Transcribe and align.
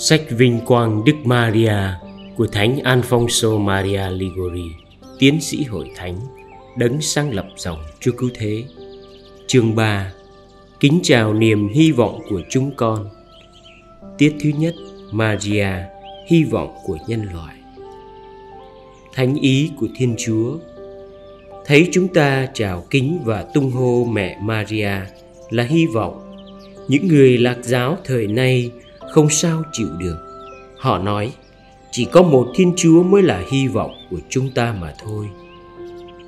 Sách 0.00 0.22
Vinh 0.30 0.60
Quang 0.66 1.04
Đức 1.04 1.16
Maria 1.24 1.74
của 2.36 2.46
Thánh 2.46 2.78
Alfonso 2.78 3.58
Maria 3.58 4.10
Ligori, 4.10 4.70
tiến 5.18 5.40
sĩ 5.40 5.64
hội 5.64 5.90
thánh, 5.96 6.18
đấng 6.76 7.00
sáng 7.00 7.34
lập 7.34 7.46
dòng 7.56 7.78
Chúa 8.00 8.12
Cứu 8.12 8.30
Thế. 8.34 8.64
Chương 9.46 9.74
3 9.74 10.12
Kính 10.80 11.00
chào 11.02 11.34
niềm 11.34 11.68
hy 11.68 11.92
vọng 11.92 12.20
của 12.28 12.40
chúng 12.50 12.70
con. 12.76 13.08
Tiết 14.18 14.34
thứ 14.40 14.50
nhất 14.58 14.74
Maria, 15.12 15.68
hy 16.26 16.44
vọng 16.44 16.74
của 16.84 16.98
nhân 17.06 17.26
loại. 17.32 17.54
Thánh 19.14 19.34
ý 19.34 19.70
của 19.80 19.88
Thiên 19.96 20.14
Chúa. 20.18 20.56
Thấy 21.66 21.88
chúng 21.92 22.08
ta 22.08 22.46
chào 22.54 22.86
kính 22.90 23.18
và 23.24 23.44
tung 23.54 23.70
hô 23.70 24.04
mẹ 24.04 24.38
Maria 24.42 24.92
là 25.50 25.62
hy 25.62 25.86
vọng. 25.86 26.34
Những 26.88 27.08
người 27.08 27.38
lạc 27.38 27.58
giáo 27.62 27.98
thời 28.04 28.26
nay 28.26 28.70
không 29.12 29.30
sao 29.30 29.62
chịu 29.72 29.88
được. 29.98 30.16
Họ 30.78 30.98
nói, 30.98 31.32
chỉ 31.90 32.04
có 32.04 32.22
một 32.22 32.48
thiên 32.54 32.72
chúa 32.76 33.02
mới 33.02 33.22
là 33.22 33.42
hy 33.50 33.68
vọng 33.68 33.92
của 34.10 34.20
chúng 34.28 34.50
ta 34.50 34.74
mà 34.80 34.94
thôi. 35.04 35.28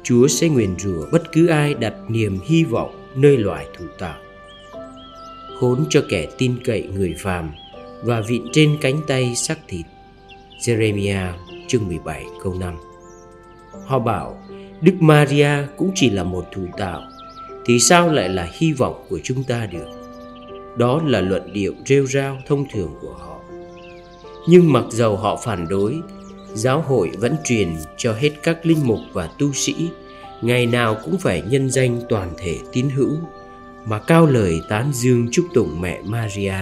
Chúa 0.02 0.28
sẽ 0.28 0.48
nguyền 0.48 0.78
rủa 0.78 1.06
bất 1.12 1.32
cứ 1.32 1.46
ai 1.46 1.74
đặt 1.74 1.94
niềm 2.08 2.38
hy 2.46 2.64
vọng 2.64 2.90
nơi 3.14 3.36
loài 3.36 3.66
thủ 3.78 3.84
tạo 3.98 4.16
khốn 5.60 5.84
cho 5.90 6.02
kẻ 6.08 6.26
tin 6.38 6.58
cậy 6.64 6.88
người 6.94 7.14
phàm 7.18 7.50
và 8.02 8.20
vịn 8.20 8.42
trên 8.52 8.78
cánh 8.80 9.00
tay 9.06 9.34
xác 9.34 9.58
thịt. 9.68 9.86
Jeremiah 10.60 11.32
chương 11.68 11.88
17 11.88 12.24
câu 12.42 12.54
5 12.54 12.74
Họ 13.86 13.98
bảo, 13.98 14.42
Đức 14.80 14.94
Maria 15.00 15.50
cũng 15.76 15.90
chỉ 15.94 16.10
là 16.10 16.24
một 16.24 16.44
thủ 16.52 16.66
tạo 16.78 17.02
Thì 17.66 17.78
sao 17.80 18.12
lại 18.12 18.28
là 18.28 18.48
hy 18.52 18.72
vọng 18.72 19.06
của 19.08 19.18
chúng 19.24 19.44
ta 19.44 19.66
được? 19.66 19.99
Đó 20.76 21.00
là 21.06 21.20
luận 21.20 21.52
điệu 21.52 21.74
rêu 21.86 22.06
rao 22.06 22.38
thông 22.46 22.64
thường 22.72 22.94
của 23.00 23.12
họ. 23.12 23.36
Nhưng 24.48 24.72
mặc 24.72 24.84
dầu 24.90 25.16
họ 25.16 25.36
phản 25.36 25.68
đối, 25.68 26.00
giáo 26.54 26.80
hội 26.80 27.10
vẫn 27.18 27.36
truyền 27.44 27.68
cho 27.96 28.12
hết 28.12 28.30
các 28.42 28.66
linh 28.66 28.86
mục 28.86 29.00
và 29.12 29.28
tu 29.38 29.52
sĩ, 29.52 29.74
ngày 30.42 30.66
nào 30.66 30.96
cũng 31.04 31.18
phải 31.18 31.42
nhân 31.42 31.70
danh 31.70 32.00
toàn 32.08 32.30
thể 32.38 32.58
tín 32.72 32.90
hữu, 32.90 33.16
mà 33.84 33.98
cao 33.98 34.26
lời 34.26 34.60
tán 34.68 34.92
dương 34.92 35.28
chúc 35.32 35.46
tụng 35.54 35.80
mẹ 35.80 36.00
maria 36.04 36.54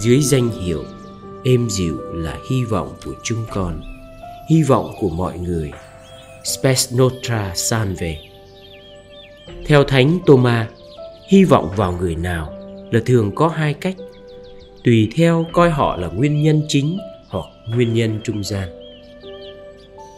dưới 0.00 0.20
danh 0.20 0.48
hiệu 0.48 0.84
êm 1.44 1.70
dịu 1.70 1.98
là 2.12 2.38
hy 2.50 2.64
vọng 2.64 2.94
của 3.04 3.14
chúng 3.22 3.44
con, 3.50 3.80
hy 4.50 4.62
vọng 4.62 4.94
của 5.00 5.08
mọi 5.08 5.38
người. 5.38 5.70
Spes 6.44 6.94
nostra 6.94 7.52
salve 7.54 8.18
theo 9.66 9.84
thánh 9.84 10.18
Thomas, 10.26 10.66
hy 11.28 11.44
vọng 11.44 11.70
vào 11.76 11.92
người 11.92 12.16
nào? 12.16 12.52
Là 12.94 13.00
thường 13.06 13.32
có 13.34 13.48
hai 13.48 13.74
cách. 13.74 13.96
Tùy 14.84 15.10
theo 15.14 15.46
coi 15.52 15.70
họ 15.70 15.96
là 15.96 16.08
nguyên 16.08 16.42
nhân 16.42 16.62
chính 16.68 16.98
hoặc 17.28 17.44
nguyên 17.68 17.94
nhân 17.94 18.20
trung 18.24 18.44
gian. 18.44 18.68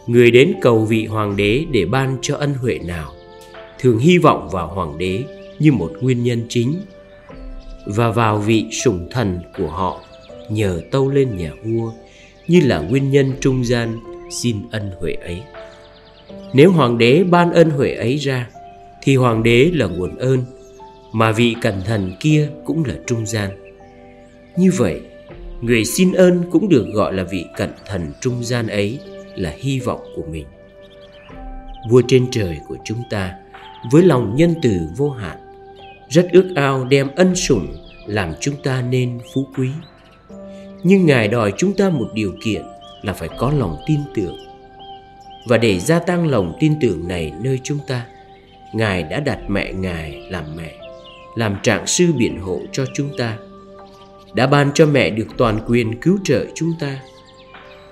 Người 0.06 0.30
đến 0.30 0.52
cầu 0.62 0.84
vị 0.84 1.06
hoàng 1.06 1.36
đế 1.36 1.64
để 1.70 1.86
ban 1.86 2.18
cho 2.22 2.36
ân 2.36 2.54
huệ 2.54 2.78
nào, 2.78 3.12
thường 3.78 3.98
hy 3.98 4.18
vọng 4.18 4.48
vào 4.52 4.68
hoàng 4.68 4.98
đế 4.98 5.24
như 5.58 5.72
một 5.72 5.92
nguyên 6.00 6.24
nhân 6.24 6.46
chính 6.48 6.74
và 7.86 8.10
vào 8.10 8.38
vị 8.38 8.66
sủng 8.84 9.08
thần 9.10 9.38
của 9.58 9.68
họ 9.68 10.00
nhờ 10.50 10.80
tâu 10.90 11.10
lên 11.10 11.36
nhà 11.36 11.52
vua 11.64 11.92
như 12.48 12.60
là 12.64 12.80
nguyên 12.80 13.10
nhân 13.10 13.32
trung 13.40 13.64
gian 13.64 13.98
xin 14.30 14.56
ân 14.72 14.90
huệ 15.00 15.12
ấy. 15.12 15.42
Nếu 16.52 16.70
hoàng 16.70 16.98
đế 16.98 17.24
ban 17.24 17.52
ân 17.52 17.70
huệ 17.70 17.94
ấy 17.94 18.16
ra, 18.16 18.48
thì 19.02 19.16
hoàng 19.16 19.42
đế 19.42 19.70
là 19.74 19.86
nguồn 19.86 20.16
ơn 20.16 20.38
mà 21.16 21.32
vị 21.32 21.56
cẩn 21.60 21.82
thần 21.84 22.12
kia 22.20 22.48
cũng 22.64 22.84
là 22.84 22.94
trung 23.06 23.26
gian. 23.26 23.50
Như 24.56 24.70
vậy, 24.76 25.00
người 25.60 25.84
xin 25.84 26.12
ơn 26.12 26.42
cũng 26.50 26.68
được 26.68 26.86
gọi 26.92 27.12
là 27.12 27.22
vị 27.22 27.44
cẩn 27.56 27.70
thần 27.86 28.12
trung 28.20 28.44
gian 28.44 28.66
ấy 28.66 29.00
là 29.36 29.54
hy 29.56 29.80
vọng 29.80 30.00
của 30.16 30.22
mình. 30.30 30.46
Vua 31.90 32.02
trên 32.08 32.26
trời 32.30 32.58
của 32.68 32.76
chúng 32.84 33.02
ta, 33.10 33.34
với 33.92 34.02
lòng 34.02 34.36
nhân 34.36 34.54
từ 34.62 34.80
vô 34.96 35.10
hạn, 35.10 35.36
rất 36.08 36.28
ước 36.32 36.52
ao 36.56 36.84
đem 36.84 37.08
ân 37.16 37.34
sủng 37.34 37.66
làm 38.06 38.32
chúng 38.40 38.54
ta 38.62 38.82
nên 38.82 39.18
phú 39.34 39.48
quý. 39.58 39.68
Nhưng 40.82 41.06
ngài 41.06 41.28
đòi 41.28 41.52
chúng 41.56 41.72
ta 41.76 41.90
một 41.90 42.08
điều 42.14 42.32
kiện 42.44 42.62
là 43.02 43.12
phải 43.12 43.28
có 43.38 43.52
lòng 43.58 43.76
tin 43.86 44.00
tưởng. 44.14 44.36
Và 45.48 45.58
để 45.58 45.78
gia 45.80 45.98
tăng 45.98 46.26
lòng 46.26 46.56
tin 46.60 46.72
tưởng 46.80 47.08
này 47.08 47.32
nơi 47.42 47.60
chúng 47.62 47.78
ta, 47.88 48.06
ngài 48.74 49.02
đã 49.02 49.20
đặt 49.20 49.38
mẹ 49.48 49.72
ngài 49.72 50.12
làm 50.30 50.44
mẹ 50.56 50.85
làm 51.36 51.56
trạng 51.62 51.86
sư 51.86 52.12
biện 52.18 52.40
hộ 52.40 52.60
cho 52.72 52.84
chúng 52.94 53.10
ta. 53.18 53.38
Đã 54.34 54.46
ban 54.46 54.70
cho 54.74 54.86
mẹ 54.86 55.10
được 55.10 55.26
toàn 55.36 55.60
quyền 55.66 56.00
cứu 56.00 56.18
trợ 56.24 56.46
chúng 56.54 56.72
ta. 56.80 57.00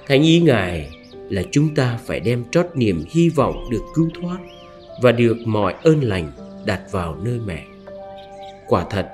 Thánh 0.08 0.22
ý 0.22 0.40
ngài 0.40 0.90
là 1.30 1.42
chúng 1.52 1.74
ta 1.74 1.98
phải 2.06 2.20
đem 2.20 2.44
trót 2.50 2.66
niềm 2.74 3.04
hy 3.10 3.28
vọng 3.28 3.64
được 3.70 3.82
cứu 3.94 4.08
thoát 4.20 4.38
và 5.02 5.12
được 5.12 5.36
mọi 5.46 5.74
ơn 5.82 6.00
lành 6.00 6.32
đặt 6.64 6.80
vào 6.90 7.16
nơi 7.24 7.40
mẹ. 7.46 7.64
Quả 8.68 8.86
thật, 8.90 9.08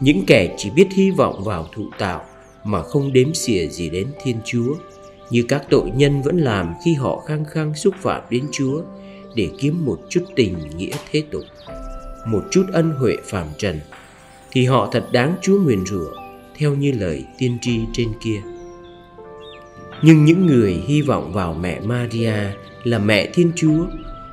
những 0.00 0.24
kẻ 0.26 0.54
chỉ 0.56 0.70
biết 0.70 0.88
hy 0.92 1.10
vọng 1.10 1.44
vào 1.44 1.68
thụ 1.72 1.84
tạo 1.98 2.24
mà 2.64 2.82
không 2.82 3.12
đếm 3.12 3.34
xỉa 3.34 3.66
gì 3.66 3.90
đến 3.90 4.08
thiên 4.22 4.36
chúa, 4.44 4.74
như 5.30 5.44
các 5.48 5.62
tội 5.70 5.90
nhân 5.94 6.22
vẫn 6.22 6.38
làm 6.38 6.74
khi 6.84 6.94
họ 6.94 7.20
khăng 7.26 7.44
khăng 7.44 7.74
xúc 7.74 7.94
phạm 8.02 8.22
đến 8.30 8.44
chúa 8.52 8.82
để 9.34 9.48
kiếm 9.58 9.84
một 9.84 9.98
chút 10.08 10.24
tình 10.36 10.54
nghĩa 10.76 10.92
thế 11.10 11.22
tục 11.30 11.42
một 12.26 12.44
chút 12.50 12.66
ân 12.72 12.90
huệ 12.90 13.16
phàm 13.24 13.46
trần 13.58 13.80
thì 14.52 14.64
họ 14.64 14.88
thật 14.92 15.04
đáng 15.12 15.34
Chúa 15.42 15.60
nguyền 15.60 15.86
rủa 15.86 16.10
theo 16.58 16.74
như 16.74 16.92
lời 16.92 17.24
tiên 17.38 17.58
tri 17.60 17.80
trên 17.92 18.08
kia. 18.20 18.42
Nhưng 20.02 20.24
những 20.24 20.46
người 20.46 20.72
hy 20.86 21.02
vọng 21.02 21.32
vào 21.32 21.54
mẹ 21.54 21.80
Maria 21.80 22.34
là 22.84 22.98
mẹ 22.98 23.30
Thiên 23.34 23.52
Chúa 23.56 23.86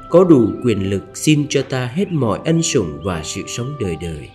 có 0.09 0.23
đủ 0.23 0.49
quyền 0.63 0.89
lực 0.89 1.03
xin 1.13 1.45
cho 1.49 1.61
ta 1.61 1.85
hết 1.85 2.11
mọi 2.11 2.39
ân 2.45 2.63
sủng 2.63 2.99
và 3.03 3.21
sự 3.23 3.41
sống 3.47 3.75
đời 3.79 3.97
đời 4.01 4.29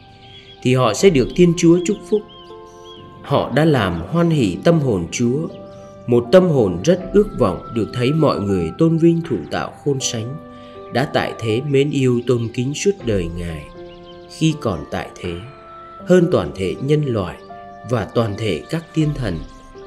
thì 0.62 0.74
họ 0.74 0.94
sẽ 0.94 1.10
được 1.10 1.28
Thiên 1.36 1.54
Chúa 1.56 1.78
chúc 1.86 1.96
phúc. 2.10 2.22
Họ 3.22 3.52
đã 3.54 3.64
làm 3.64 4.02
hoan 4.08 4.30
hỷ 4.30 4.56
tâm 4.64 4.80
hồn 4.80 5.06
Chúa, 5.10 5.48
một 6.06 6.24
tâm 6.32 6.48
hồn 6.48 6.78
rất 6.84 7.00
ước 7.12 7.28
vọng 7.38 7.62
được 7.74 7.88
thấy 7.94 8.12
mọi 8.12 8.40
người 8.40 8.70
tôn 8.78 8.98
vinh 8.98 9.20
thủ 9.28 9.36
tạo 9.50 9.72
khôn 9.84 10.00
sánh 10.00 10.36
đã 10.92 11.10
tại 11.14 11.32
thế 11.38 11.60
mến 11.60 11.90
yêu 11.90 12.20
tôn 12.26 12.48
kính 12.54 12.74
suốt 12.74 12.92
đời 13.06 13.28
Ngài 13.36 13.64
khi 14.38 14.54
còn 14.60 14.84
tại 14.90 15.10
thế, 15.16 15.34
hơn 16.06 16.28
toàn 16.32 16.52
thể 16.56 16.74
nhân 16.82 17.04
loại 17.04 17.36
và 17.90 18.04
toàn 18.04 18.34
thể 18.38 18.62
các 18.70 18.84
tiên 18.94 19.08
thần, 19.14 19.38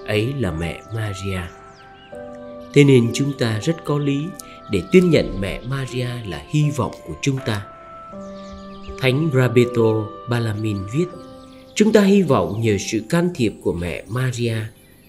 ấy 0.07 0.33
là 0.39 0.51
mẹ 0.51 0.81
Maria. 0.95 1.41
Thế 2.73 2.83
nên 2.83 3.11
chúng 3.13 3.33
ta 3.39 3.59
rất 3.63 3.85
có 3.85 3.97
lý 3.97 4.25
để 4.71 4.81
tuyên 4.91 5.09
nhận 5.09 5.41
mẹ 5.41 5.61
Maria 5.61 6.09
là 6.27 6.43
hy 6.49 6.63
vọng 6.75 6.93
của 7.07 7.13
chúng 7.21 7.37
ta. 7.45 7.65
Thánh 8.99 9.29
Roberto 9.33 10.07
Balamin 10.29 10.77
viết, 10.93 11.05
Chúng 11.75 11.91
ta 11.91 12.01
hy 12.01 12.21
vọng 12.21 12.61
nhờ 12.61 12.77
sự 12.79 13.01
can 13.09 13.29
thiệp 13.35 13.53
của 13.63 13.73
mẹ 13.73 14.03
Maria 14.07 14.55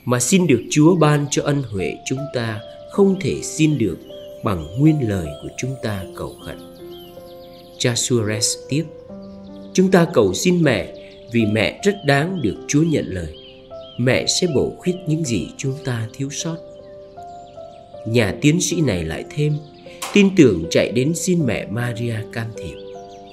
mà 0.04 0.20
xin 0.20 0.46
được 0.46 0.62
Chúa 0.70 0.96
ban 0.96 1.26
cho 1.30 1.42
ân 1.42 1.62
huệ 1.62 1.96
chúng 2.08 2.18
ta 2.34 2.60
không 2.92 3.20
thể 3.20 3.40
xin 3.42 3.78
được 3.78 3.98
bằng 4.44 4.66
nguyên 4.78 5.08
lời 5.08 5.26
của 5.42 5.48
chúng 5.58 5.74
ta 5.82 6.04
cầu 6.16 6.34
khẩn. 6.46 6.58
Cha 7.78 7.92
Suarez 7.92 8.56
tiếp, 8.68 8.84
Chúng 9.72 9.90
ta 9.90 10.06
cầu 10.14 10.34
xin 10.34 10.62
mẹ 10.62 10.94
vì 11.32 11.46
mẹ 11.46 11.80
rất 11.82 11.96
đáng 12.04 12.42
được 12.42 12.56
Chúa 12.68 12.82
nhận 12.82 13.04
lời. 13.08 13.34
Mẹ 13.98 14.26
sẽ 14.26 14.46
bổ 14.54 14.72
khuyết 14.78 14.94
những 15.06 15.24
gì 15.24 15.48
chúng 15.56 15.74
ta 15.84 16.08
thiếu 16.14 16.30
sót. 16.30 16.56
Nhà 18.06 18.34
tiến 18.40 18.60
sĩ 18.60 18.80
này 18.80 19.04
lại 19.04 19.24
thêm, 19.36 19.56
tin 20.12 20.36
tưởng 20.36 20.64
chạy 20.70 20.92
đến 20.92 21.14
xin 21.14 21.46
mẹ 21.46 21.66
Maria 21.66 22.16
can 22.32 22.46
thiệp. 22.56 22.76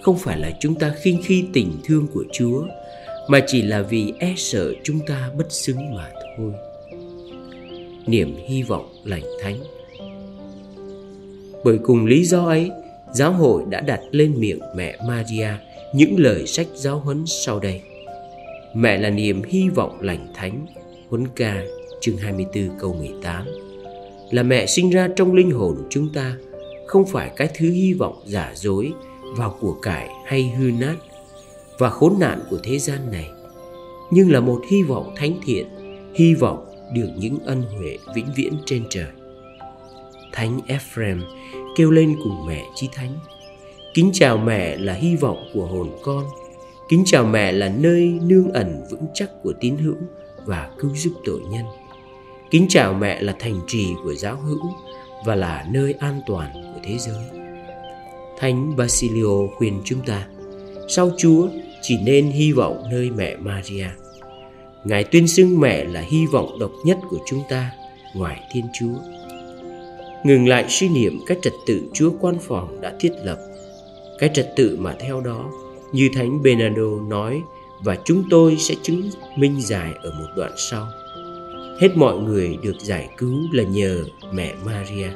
Không 0.02 0.18
phải 0.18 0.40
là 0.40 0.52
chúng 0.60 0.76
ta 0.76 0.94
khinh 1.02 1.22
khi 1.26 1.44
tình 1.54 1.72
thương 1.86 2.08
của 2.14 2.24
Chúa, 2.34 2.64
mà 3.28 3.40
chỉ 3.48 3.62
là 3.62 3.82
vì 3.82 4.14
e 4.20 4.34
sợ 4.38 4.74
chúng 4.84 5.00
ta 5.08 5.30
bất 5.38 5.52
xứng 5.52 5.96
mà 5.96 6.10
thôi. 6.38 6.52
Niềm 8.06 8.36
hy 8.48 8.64
vọng 8.64 8.90
lành 9.04 9.24
thánh 9.42 9.60
bởi 11.68 11.80
cùng 11.84 12.06
lý 12.06 12.24
do 12.24 12.46
ấy, 12.46 12.72
giáo 13.14 13.32
hội 13.32 13.64
đã 13.70 13.82
đặt 13.82 14.00
lên 14.12 14.34
miệng 14.38 14.60
mẹ 14.76 14.98
Maria 15.08 15.50
những 15.94 16.16
lời 16.18 16.48
sách 16.48 16.68
giáo 16.76 17.00
huấn 17.00 17.24
sau 17.26 17.60
đây. 17.60 17.82
Mẹ 18.74 18.98
là 18.98 19.10
niềm 19.10 19.42
hy 19.44 19.70
vọng 19.70 20.02
lành 20.02 20.28
thánh, 20.36 20.66
huấn 21.10 21.28
ca 21.36 21.64
chương 22.02 22.18
24 22.18 22.70
câu 22.80 22.94
18. 22.94 23.46
Là 24.32 24.44
mẹ 24.44 24.66
sinh 24.66 24.90
ra 24.90 25.10
trong 25.16 25.34
linh 25.34 25.52
hồn 25.52 25.78
chúng 25.90 26.14
ta, 26.14 26.36
không 26.86 27.06
phải 27.06 27.32
cái 27.36 27.50
thứ 27.58 27.72
hy 27.72 27.94
vọng 27.94 28.24
giả 28.26 28.52
dối 28.56 28.92
vào 29.38 29.58
của 29.62 29.74
cải 29.74 30.10
hay 30.26 30.54
hư 30.58 30.72
nát 30.80 30.96
và 31.78 31.90
khốn 31.90 32.14
nạn 32.20 32.40
của 32.50 32.58
thế 32.64 32.80
gian 32.80 33.12
này, 33.12 33.30
nhưng 34.12 34.32
là 34.32 34.40
một 34.40 34.62
hy 34.72 34.84
vọng 34.84 35.14
thánh 35.16 35.40
thiện, 35.46 35.68
hy 36.16 36.34
vọng 36.34 36.66
được 36.94 37.10
những 37.18 37.40
ân 37.46 37.62
huệ 37.62 37.98
vĩnh 38.16 38.28
viễn 38.36 38.54
trên 38.66 38.84
trời. 38.90 39.27
Thánh 40.38 40.62
Ephraim 40.68 41.24
kêu 41.76 41.92
lên 41.92 42.16
cùng 42.24 42.46
mẹ 42.48 42.64
chi 42.76 42.90
thánh. 42.94 43.20
Kính 43.94 44.10
chào 44.14 44.38
mẹ 44.38 44.78
là 44.78 44.94
hy 44.94 45.16
vọng 45.16 45.50
của 45.54 45.66
hồn 45.66 45.90
con. 46.04 46.26
Kính 46.90 47.04
chào 47.06 47.26
mẹ 47.26 47.52
là 47.52 47.70
nơi 47.78 48.20
nương 48.22 48.52
ẩn 48.52 48.84
vững 48.92 49.06
chắc 49.14 49.30
của 49.44 49.54
tín 49.60 49.78
hữu 49.78 49.96
và 50.46 50.70
cứu 50.80 50.92
giúp 50.96 51.14
tội 51.26 51.40
nhân. 51.50 51.66
Kính 52.52 52.66
chào 52.70 52.94
mẹ 52.94 53.22
là 53.22 53.36
thành 53.40 53.60
trì 53.68 53.88
của 54.04 54.14
giáo 54.14 54.36
hữu 54.36 54.60
và 55.26 55.36
là 55.36 55.66
nơi 55.72 55.94
an 56.00 56.22
toàn 56.28 56.54
của 56.54 56.80
thế 56.84 56.98
giới. 56.98 57.24
Thánh 58.38 58.76
Basilio 58.76 59.48
khuyên 59.58 59.82
chúng 59.86 60.02
ta, 60.06 60.28
sau 60.90 61.12
Chúa 61.18 61.48
chỉ 61.82 61.98
nên 62.04 62.28
hy 62.32 62.52
vọng 62.52 62.84
nơi 62.92 63.10
mẹ 63.10 63.36
Maria. 63.36 63.88
Ngài 64.84 65.04
tuyên 65.04 65.28
xưng 65.28 65.60
mẹ 65.60 65.84
là 65.84 66.02
hy 66.02 66.26
vọng 66.26 66.60
độc 66.60 66.72
nhất 66.86 66.98
của 67.10 67.20
chúng 67.28 67.44
ta 67.50 67.72
ngoài 68.14 68.42
Thiên 68.52 68.66
Chúa. 68.80 69.17
Ngừng 70.24 70.48
lại 70.48 70.66
suy 70.70 70.90
niệm 70.90 71.20
cái 71.26 71.38
trật 71.42 71.54
tự 71.66 71.82
Chúa 71.94 72.12
quan 72.20 72.36
phòng 72.40 72.82
đã 72.82 72.94
thiết 73.00 73.12
lập, 73.24 73.38
cái 74.20 74.30
trật 74.34 74.54
tự 74.56 74.78
mà 74.80 74.96
theo 75.00 75.22
đó, 75.22 75.46
như 75.92 76.10
Thánh 76.16 76.44
Bernardo 76.44 77.02
nói 77.08 77.42
và 77.84 77.98
chúng 78.06 78.24
tôi 78.30 78.58
sẽ 78.58 78.76
chứng 78.82 79.10
minh 79.38 79.62
giải 79.62 79.94
ở 80.04 80.12
một 80.12 80.28
đoạn 80.36 80.52
sau. 80.58 80.88
Hết 81.80 81.98
mọi 81.98 82.18
người 82.18 82.58
được 82.64 82.76
giải 82.82 83.10
cứu 83.18 83.40
là 83.52 83.64
nhờ 83.64 84.06
mẹ 84.34 84.54
Maria. 84.66 85.08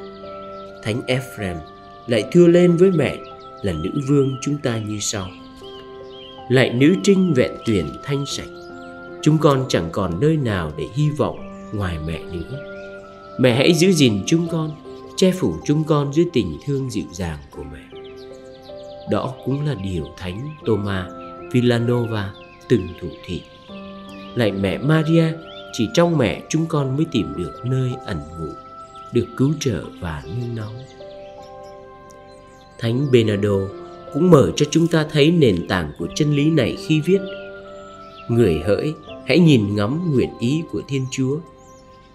Thánh 0.82 1.00
Ephraim 1.06 1.56
lại 2.06 2.24
thưa 2.32 2.46
lên 2.46 2.76
với 2.76 2.90
mẹ 2.90 3.16
là 3.62 3.72
nữ 3.72 3.90
vương 4.08 4.36
chúng 4.42 4.56
ta 4.62 4.78
như 4.78 4.98
sau. 5.00 5.28
Lại 6.48 6.70
nữ 6.70 6.94
trinh 7.02 7.32
vẹn 7.36 7.50
tuyển 7.66 7.86
thanh 8.02 8.26
sạch, 8.26 8.48
chúng 9.22 9.38
con 9.38 9.64
chẳng 9.68 9.88
còn 9.92 10.20
nơi 10.20 10.36
nào 10.36 10.72
để 10.76 10.86
hy 10.94 11.10
vọng 11.10 11.68
ngoài 11.72 11.98
mẹ 12.06 12.20
nữa. 12.32 12.58
Mẹ 13.38 13.54
hãy 13.54 13.74
giữ 13.74 13.92
gìn 13.92 14.22
chúng 14.26 14.48
con, 14.48 14.70
che 15.16 15.32
phủ 15.32 15.54
chúng 15.64 15.84
con 15.84 16.12
dưới 16.12 16.26
tình 16.32 16.58
thương 16.66 16.90
dịu 16.90 17.06
dàng 17.12 17.38
của 17.50 17.62
mẹ. 17.72 18.00
Đó 19.10 19.34
cũng 19.44 19.66
là 19.66 19.74
điều 19.74 20.04
Thánh 20.16 20.48
Thomas 20.66 21.06
Villanova 21.52 22.32
từng 22.68 22.88
thủ 23.00 23.08
thị. 23.26 23.42
Lại 24.34 24.52
mẹ 24.52 24.78
Maria, 24.78 25.24
chỉ 25.72 25.88
trong 25.94 26.18
mẹ 26.18 26.42
chúng 26.48 26.66
con 26.66 26.96
mới 26.96 27.06
tìm 27.12 27.34
được 27.36 27.52
nơi 27.64 27.90
ẩn 28.06 28.18
ngủ, 28.18 28.52
được 29.12 29.26
cứu 29.36 29.52
trợ 29.60 29.84
và 30.00 30.22
nương 30.26 30.54
náu. 30.54 30.72
Thánh 32.78 33.10
Bernardo 33.12 33.58
cũng 34.14 34.30
mở 34.30 34.52
cho 34.56 34.66
chúng 34.70 34.88
ta 34.88 35.06
thấy 35.12 35.30
nền 35.30 35.68
tảng 35.68 35.92
của 35.98 36.06
chân 36.14 36.36
lý 36.36 36.50
này 36.50 36.76
khi 36.86 37.00
viết 37.00 37.20
Người 38.28 38.60
hỡi, 38.66 38.94
hãy 39.26 39.38
nhìn 39.38 39.74
ngắm 39.76 40.12
nguyện 40.14 40.30
ý 40.40 40.62
của 40.72 40.82
Thiên 40.88 41.06
Chúa, 41.10 41.38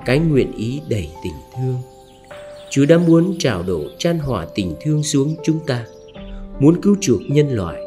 cái 0.06 0.20
nguyện 0.20 0.52
ý 0.52 0.82
đầy 0.90 1.10
tình 1.24 1.34
thương. 1.56 1.82
Chúa 2.69 2.86
đã 2.86 2.98
muốn 2.98 3.36
trào 3.40 3.64
đổ 3.64 3.84
chan 3.98 4.19
hỏa 4.19 4.48
tình 4.56 4.75
thương 4.81 5.04
xuống 5.04 5.36
chúng 5.44 5.60
ta, 5.68 5.86
muốn 6.60 6.81
cứu 6.81 6.96
chuộc 7.02 7.22
nhân 7.30 7.50
loại 7.50 7.81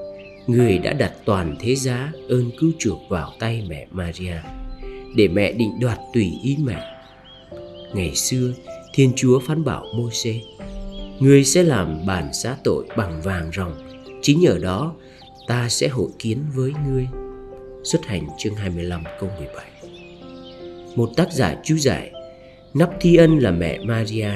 người 0.47 0.79
đã 0.79 0.93
đặt 0.93 1.12
toàn 1.25 1.56
thế 1.61 1.75
giá 1.75 2.12
ơn 2.29 2.50
cứu 2.61 2.73
chuộc 2.79 2.99
vào 3.09 3.32
tay 3.38 3.65
mẹ 3.69 3.87
Maria 3.91 4.37
để 5.17 5.29
mẹ 5.29 5.53
định 5.53 5.81
đoạt 5.81 5.99
tùy 6.15 6.32
ý 6.43 6.56
mẹ. 6.65 6.79
Ngày 7.94 8.15
xưa, 8.15 8.53
Thiên 8.94 9.12
Chúa 9.17 9.41
phán 9.41 9.65
bảo 9.65 9.85
Môi-se, 9.97 10.35
người 11.21 11.44
sẽ 11.44 11.62
làm 11.62 12.06
bản 12.06 12.33
xá 12.33 12.56
tội 12.65 12.87
bằng 12.97 13.23
vàng 13.23 13.50
ròng, 13.56 13.75
chính 14.23 14.47
ở 14.47 14.59
đó 14.59 14.94
ta 15.47 15.69
sẽ 15.69 15.88
hội 15.88 16.09
kiến 16.19 16.38
với 16.55 16.73
ngươi. 16.87 17.06
Xuất 17.85 18.06
hành 18.06 18.29
chương 18.38 18.55
25 18.55 19.05
câu 19.21 19.31
17 19.38 19.67
Một 20.97 21.11
tác 21.17 21.33
giả 21.33 21.56
chú 21.65 21.76
giải 21.76 22.12
Nắp 22.75 22.91
thi 23.00 23.17
ân 23.17 23.38
là 23.38 23.50
mẹ 23.50 23.79
Maria 23.79 24.31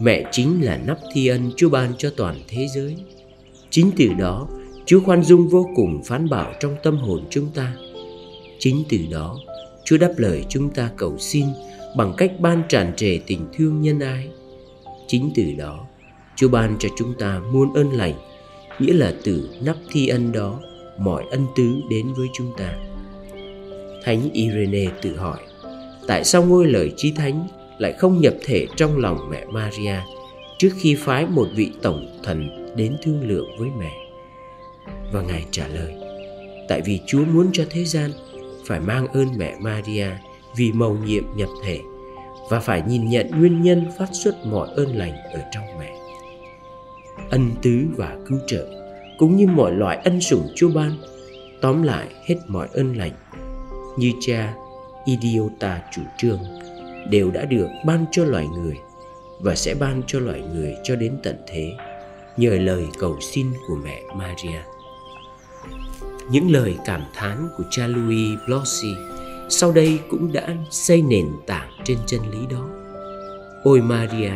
Mẹ 0.00 0.24
chính 0.32 0.64
là 0.64 0.80
nắp 0.86 0.98
thi 1.12 1.26
ân 1.26 1.52
Chúa 1.56 1.68
ban 1.68 1.92
cho 1.98 2.10
toàn 2.16 2.36
thế 2.48 2.66
giới 2.74 2.96
Chính 3.70 3.90
từ 3.96 4.08
đó 4.18 4.48
Chúa 4.86 5.00
khoan 5.00 5.22
dung 5.22 5.48
vô 5.48 5.68
cùng 5.76 6.02
phán 6.04 6.28
bảo 6.28 6.52
trong 6.60 6.76
tâm 6.82 6.96
hồn 6.96 7.24
chúng 7.30 7.50
ta. 7.54 7.76
Chính 8.58 8.84
từ 8.88 8.98
đó, 9.10 9.38
Chúa 9.84 9.96
đáp 9.98 10.12
lời 10.16 10.44
chúng 10.48 10.70
ta 10.70 10.90
cầu 10.96 11.18
xin 11.18 11.46
bằng 11.96 12.12
cách 12.16 12.32
ban 12.38 12.62
tràn 12.68 12.92
trề 12.96 13.18
tình 13.26 13.46
thương 13.56 13.82
nhân 13.82 14.00
ái. 14.00 14.28
Chính 15.06 15.30
từ 15.34 15.44
đó, 15.58 15.86
Chúa 16.36 16.48
ban 16.48 16.76
cho 16.78 16.88
chúng 16.96 17.14
ta 17.18 17.40
muôn 17.52 17.74
ơn 17.74 17.92
lành, 17.92 18.14
nghĩa 18.78 18.92
là 18.92 19.14
từ 19.24 19.48
nắp 19.62 19.76
thi 19.92 20.08
ân 20.08 20.32
đó, 20.32 20.60
mọi 20.98 21.24
ân 21.30 21.46
tứ 21.56 21.80
đến 21.90 22.12
với 22.12 22.28
chúng 22.34 22.52
ta. 22.58 22.74
Thánh 24.04 24.30
Irene 24.32 24.86
tự 25.02 25.16
hỏi, 25.16 25.38
tại 26.06 26.24
sao 26.24 26.44
ngôi 26.44 26.66
lời 26.66 26.92
chí 26.96 27.12
thánh 27.12 27.48
lại 27.78 27.92
không 27.92 28.20
nhập 28.20 28.34
thể 28.44 28.66
trong 28.76 28.98
lòng 28.98 29.30
mẹ 29.30 29.44
Maria 29.44 29.96
trước 30.58 30.70
khi 30.76 30.94
phái 30.94 31.26
một 31.26 31.46
vị 31.54 31.72
tổng 31.82 32.20
thần 32.22 32.48
đến 32.76 32.96
thương 33.02 33.28
lượng 33.28 33.46
với 33.58 33.68
mẹ? 33.78 33.92
Và 35.12 35.22
Ngài 35.22 35.44
trả 35.50 35.68
lời, 35.68 35.94
Tại 36.68 36.80
vì 36.80 37.00
Chúa 37.06 37.24
muốn 37.24 37.50
cho 37.52 37.64
thế 37.70 37.84
gian 37.84 38.10
Phải 38.66 38.80
mang 38.80 39.06
ơn 39.06 39.28
mẹ 39.36 39.54
Maria 39.60 40.06
Vì 40.56 40.72
mầu 40.72 40.96
nhiệm 41.04 41.24
nhập 41.36 41.48
thể 41.64 41.80
Và 42.50 42.60
phải 42.60 42.82
nhìn 42.88 43.08
nhận 43.08 43.30
nguyên 43.30 43.62
nhân 43.62 43.86
phát 43.98 44.08
xuất 44.12 44.46
mọi 44.46 44.68
ơn 44.76 44.96
lành 44.96 45.16
ở 45.32 45.40
trong 45.52 45.64
mẹ 45.78 45.92
Ân 47.30 47.50
tứ 47.62 47.86
và 47.96 48.16
cứu 48.28 48.38
trợ 48.46 48.66
Cũng 49.18 49.36
như 49.36 49.46
mọi 49.46 49.72
loại 49.72 49.96
ân 50.04 50.20
sủng 50.20 50.48
Chúa 50.54 50.68
ban, 50.74 50.92
Tóm 51.60 51.82
lại 51.82 52.06
hết 52.24 52.36
mọi 52.46 52.68
ơn 52.72 52.96
lành 52.96 53.12
Như 53.98 54.12
cha 54.20 54.54
Idiota 55.04 55.82
chủ 55.92 56.02
trương 56.18 56.38
Đều 57.10 57.30
đã 57.30 57.44
được 57.44 57.68
ban 57.86 58.04
cho 58.10 58.24
loài 58.24 58.46
người 58.46 58.76
Và 59.40 59.54
sẽ 59.54 59.74
ban 59.74 60.02
cho 60.06 60.20
loài 60.20 60.42
người 60.54 60.76
cho 60.82 60.96
đến 60.96 61.16
tận 61.22 61.36
thế 61.46 61.72
Nhờ 62.36 62.50
lời 62.50 62.86
cầu 62.98 63.18
xin 63.20 63.46
của 63.68 63.76
mẹ 63.84 64.02
Maria 64.14 64.60
những 66.30 66.50
lời 66.50 66.76
cảm 66.84 67.02
thán 67.14 67.48
của 67.56 67.64
cha 67.70 67.86
Louis 67.86 68.38
Blossy 68.46 68.94
sau 69.48 69.72
đây 69.72 69.98
cũng 70.08 70.32
đã 70.32 70.56
xây 70.70 71.02
nền 71.02 71.26
tảng 71.46 71.70
trên 71.84 71.98
chân 72.06 72.20
lý 72.30 72.38
đó. 72.50 72.68
Ôi 73.62 73.82
Maria, 73.82 74.32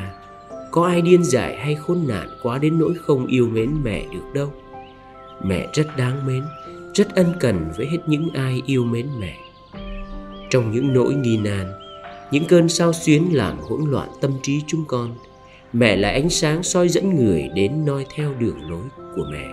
có 0.70 0.86
ai 0.86 1.02
điên 1.02 1.24
dại 1.24 1.56
hay 1.56 1.74
khốn 1.74 2.04
nạn 2.08 2.28
quá 2.42 2.58
đến 2.58 2.78
nỗi 2.78 2.94
không 2.94 3.26
yêu 3.26 3.48
mến 3.48 3.70
mẹ 3.82 4.04
được 4.12 4.34
đâu. 4.34 4.52
Mẹ 5.44 5.68
rất 5.74 5.96
đáng 5.96 6.26
mến, 6.26 6.42
rất 6.94 7.14
ân 7.14 7.32
cần 7.40 7.70
với 7.76 7.86
hết 7.86 7.98
những 8.06 8.28
ai 8.34 8.62
yêu 8.66 8.84
mến 8.84 9.06
mẹ. 9.20 9.36
Trong 10.50 10.72
những 10.72 10.94
nỗi 10.94 11.14
nghi 11.14 11.36
nan, 11.36 11.72
những 12.30 12.44
cơn 12.44 12.68
sao 12.68 12.92
xuyến 12.92 13.28
làm 13.32 13.58
hỗn 13.58 13.90
loạn 13.90 14.08
tâm 14.20 14.32
trí 14.42 14.62
chúng 14.66 14.84
con, 14.84 15.14
mẹ 15.72 15.96
là 15.96 16.10
ánh 16.10 16.30
sáng 16.30 16.62
soi 16.62 16.88
dẫn 16.88 17.16
người 17.16 17.48
đến 17.54 17.84
noi 17.84 18.06
theo 18.14 18.34
đường 18.34 18.70
lối 18.70 18.84
của 19.16 19.24
mẹ. 19.32 19.48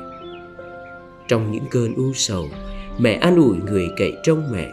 Trong 1.27 1.51
những 1.51 1.65
cơn 1.71 1.95
u 1.95 2.13
sầu, 2.13 2.47
mẹ 2.97 3.13
an 3.13 3.35
ủi 3.35 3.57
người 3.57 3.87
cậy 3.97 4.13
trông 4.23 4.43
mẹ. 4.51 4.71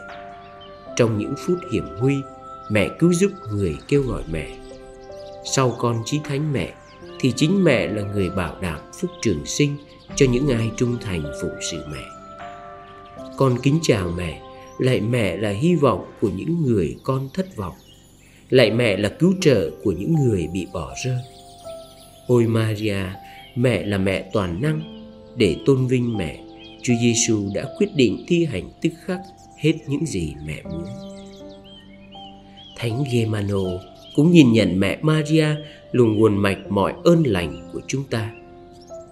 Trong 0.97 1.19
những 1.19 1.35
phút 1.47 1.59
hiểm 1.73 1.85
nguy, 2.01 2.17
mẹ 2.71 2.89
cứu 2.99 3.13
giúp 3.13 3.31
người 3.53 3.77
kêu 3.89 4.03
gọi 4.03 4.23
mẹ. 4.33 4.57
Sau 5.45 5.77
con 5.79 6.03
chí 6.05 6.21
thánh 6.25 6.53
mẹ, 6.53 6.73
thì 7.21 7.33
chính 7.37 7.65
mẹ 7.65 7.87
là 7.87 8.03
người 8.03 8.31
bảo 8.31 8.57
đảm 8.61 8.79
phúc 9.01 9.11
trường 9.23 9.47
sinh 9.47 9.77
cho 10.17 10.27
những 10.31 10.49
ai 10.49 10.71
trung 10.77 10.97
thành 11.01 11.23
phụng 11.43 11.55
sự 11.71 11.85
mẹ. 11.93 12.05
Con 13.37 13.57
kính 13.63 13.79
chào 13.83 14.11
mẹ, 14.17 14.43
lại 14.79 15.01
mẹ 15.01 15.37
là 15.37 15.51
hy 15.51 15.75
vọng 15.75 16.05
của 16.21 16.29
những 16.29 16.63
người 16.63 16.97
con 17.03 17.29
thất 17.35 17.57
vọng 17.57 17.75
lại 18.53 18.71
mẹ 18.71 18.97
là 18.97 19.09
cứu 19.09 19.35
trợ 19.41 19.71
của 19.83 19.93
những 19.93 20.15
người 20.15 20.49
bị 20.53 20.67
bỏ 20.73 20.95
rơi. 21.05 21.19
Ôi 22.27 22.47
Maria, 22.47 22.97
mẹ 23.55 23.83
là 23.83 23.99
mẹ 23.99 24.31
toàn 24.33 24.63
năng, 24.63 25.05
để 25.37 25.57
tôn 25.67 25.87
vinh 25.87 26.17
mẹ, 26.17 26.41
Chúa 26.83 26.95
Giêsu 27.03 27.49
đã 27.55 27.65
quyết 27.79 27.87
định 27.95 28.25
thi 28.29 28.45
hành 28.45 28.71
tức 28.83 28.93
khắc 29.05 29.21
hết 29.59 29.73
những 29.89 30.07
gì 30.07 30.35
mẹ 30.47 30.63
muốn. 30.65 30.85
Thánh 32.77 33.05
Gemano 33.13 33.63
cũng 34.17 34.33
nhìn 34.33 34.53
nhận 34.53 34.81
mẹ 34.81 34.99
Maria 35.03 35.47
luồng 35.93 36.19
nguồn 36.19 36.37
mạch 36.37 36.59
mọi 36.69 36.95
ơn 37.05 37.23
lành 37.27 37.71
của 37.73 37.81
chúng 37.87 38.05
ta. 38.05 38.31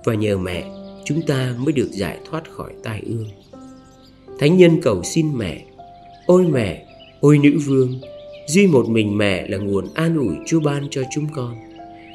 Và 0.04 0.14
nhờ 0.14 0.38
mẹ, 0.38 0.64
chúng 1.04 1.22
ta 1.22 1.54
mới 1.58 1.72
được 1.72 1.88
giải 1.92 2.18
thoát 2.30 2.50
khỏi 2.50 2.72
tai 2.84 3.02
ương. 3.06 3.28
Thánh 4.38 4.56
nhân 4.56 4.80
cầu 4.82 5.02
xin 5.02 5.26
mẹ, 5.38 5.64
ôi 6.26 6.46
mẹ, 6.52 6.84
ôi 7.20 7.38
nữ 7.38 7.58
vương, 7.66 8.00
duy 8.50 8.66
một 8.66 8.88
mình 8.88 9.18
mẹ 9.18 9.48
là 9.48 9.58
nguồn 9.58 9.84
an 9.94 10.16
ủi 10.16 10.34
Chúa 10.46 10.60
ban 10.60 10.88
cho 10.90 11.02
chúng 11.14 11.26
con, 11.34 11.54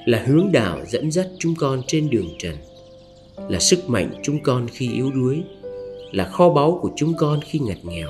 là 0.06 0.24
hướng 0.28 0.52
đạo 0.52 0.80
dẫn 0.88 1.12
dắt 1.12 1.28
chúng 1.40 1.56
con 1.56 1.82
trên 1.88 2.10
đường 2.10 2.30
trần 2.40 2.56
là 3.50 3.60
sức 3.60 3.90
mạnh 3.90 4.12
chúng 4.24 4.44
con 4.44 4.68
khi 4.68 4.92
yếu 4.94 5.12
đuối 5.12 5.44
là 6.12 6.26
kho 6.26 6.50
báu 6.50 6.80
của 6.82 6.92
chúng 6.96 7.14
con 7.18 7.40
khi 7.46 7.60
ngặt 7.60 7.78
nghèo 7.84 8.10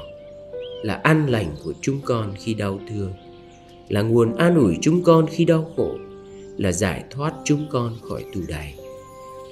là 0.83 0.93
an 0.93 1.27
lành 1.29 1.55
của 1.63 1.73
chúng 1.81 2.01
con 2.05 2.33
khi 2.39 2.53
đau 2.53 2.79
thương 2.89 3.13
là 3.89 4.01
nguồn 4.01 4.35
an 4.35 4.55
ủi 4.55 4.77
chúng 4.81 5.03
con 5.03 5.27
khi 5.27 5.45
đau 5.45 5.71
khổ 5.77 5.95
là 6.57 6.71
giải 6.71 7.03
thoát 7.11 7.33
chúng 7.43 7.67
con 7.71 7.93
khỏi 8.09 8.25
tù 8.33 8.41
đày 8.47 8.75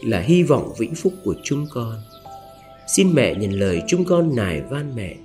là 0.03 0.19
hy 0.19 0.43
vọng 0.43 0.73
vĩnh 0.77 0.95
phúc 0.95 1.13
của 1.23 1.35
chúng 1.43 1.67
con. 1.73 1.95
Xin 2.95 3.13
mẹ 3.13 3.35
nhận 3.35 3.51
lời 3.51 3.81
chúng 3.87 4.05
con 4.05 4.35
nài 4.35 4.61
van 4.61 4.95
mẹ. 4.95 5.15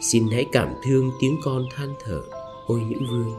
Xin 0.00 0.24
hãy 0.32 0.44
cảm 0.52 0.68
thương 0.86 1.10
tiếng 1.20 1.36
con 1.44 1.64
than 1.76 1.88
thở 2.04 2.20
ôi 2.70 2.82
nữ 2.88 3.06
vương 3.10 3.34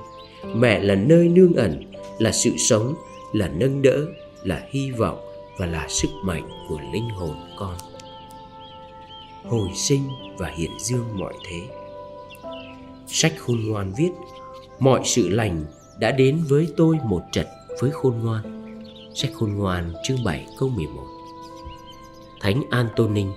mẹ 0.56 0.80
là 0.80 0.96
nơi 0.96 1.28
nương 1.28 1.54
ẩn 1.54 1.84
là 2.20 2.32
sự 2.32 2.52
sống 2.58 2.94
là 3.34 3.48
nâng 3.48 3.82
đỡ 3.82 4.06
là 4.44 4.64
hy 4.70 4.92
vọng 4.92 5.20
và 5.58 5.66
là 5.66 5.88
sức 5.90 6.10
mạnh 6.24 6.50
của 6.70 6.80
linh 6.94 7.10
hồn 7.10 7.36
con. 7.58 7.76
Hồi 9.44 9.70
sinh 9.76 10.04
và 10.38 10.48
hiện 10.48 10.72
dương 10.80 11.06
mọi 11.20 11.34
thế. 11.50 11.62
Sách 13.08 13.34
khôn 13.38 13.58
ngoan 13.66 13.94
viết 13.98 14.10
Mọi 14.80 15.02
sự 15.06 15.30
lành 15.30 15.66
đã 16.00 16.12
đến 16.12 16.44
với 16.48 16.68
tôi 16.78 16.98
một 17.04 17.22
trận 17.32 17.48
với 17.80 17.92
khôn 17.92 18.14
ngoan. 18.24 18.42
Sách 19.16 19.32
khôn 19.34 19.54
ngoan 19.54 19.94
chương 20.04 20.24
7 20.24 20.46
câu 20.60 20.70
11 20.70 21.04
Thánh 22.42 22.64
Antonin 22.70 23.28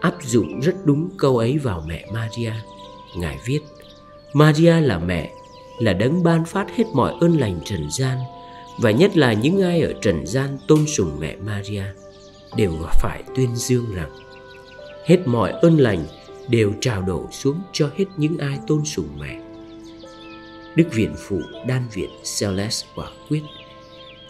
áp 0.00 0.14
dụng 0.22 0.60
rất 0.60 0.74
đúng 0.84 1.08
câu 1.18 1.38
ấy 1.38 1.58
vào 1.58 1.84
mẹ 1.86 2.06
Maria. 2.12 2.52
Ngài 3.16 3.38
viết, 3.44 3.60
Maria 4.32 4.80
là 4.80 4.98
mẹ, 4.98 5.30
là 5.78 5.92
đấng 5.92 6.22
ban 6.22 6.44
phát 6.44 6.66
hết 6.76 6.84
mọi 6.94 7.14
ơn 7.20 7.40
lành 7.40 7.60
trần 7.64 7.90
gian 7.90 8.18
và 8.78 8.90
nhất 8.90 9.16
là 9.16 9.32
những 9.32 9.62
ai 9.62 9.80
ở 9.80 9.92
trần 10.02 10.26
gian 10.26 10.58
tôn 10.68 10.86
sùng 10.86 11.16
mẹ 11.20 11.36
Maria 11.36 11.84
đều 12.56 12.72
phải 13.00 13.22
tuyên 13.36 13.56
dương 13.56 13.94
rằng 13.94 14.10
hết 15.06 15.18
mọi 15.26 15.52
ơn 15.52 15.76
lành 15.78 16.04
đều 16.48 16.72
trào 16.80 17.02
đổ 17.02 17.28
xuống 17.30 17.60
cho 17.72 17.90
hết 17.96 18.04
những 18.16 18.38
ai 18.38 18.58
tôn 18.66 18.84
sùng 18.84 19.08
mẹ. 19.20 19.40
Đức 20.74 20.84
Viện 20.92 21.14
Phụ 21.18 21.40
Đan 21.66 21.82
Viện 21.94 22.10
Celeste 22.40 22.88
quả 22.96 23.06
quyết 23.28 23.42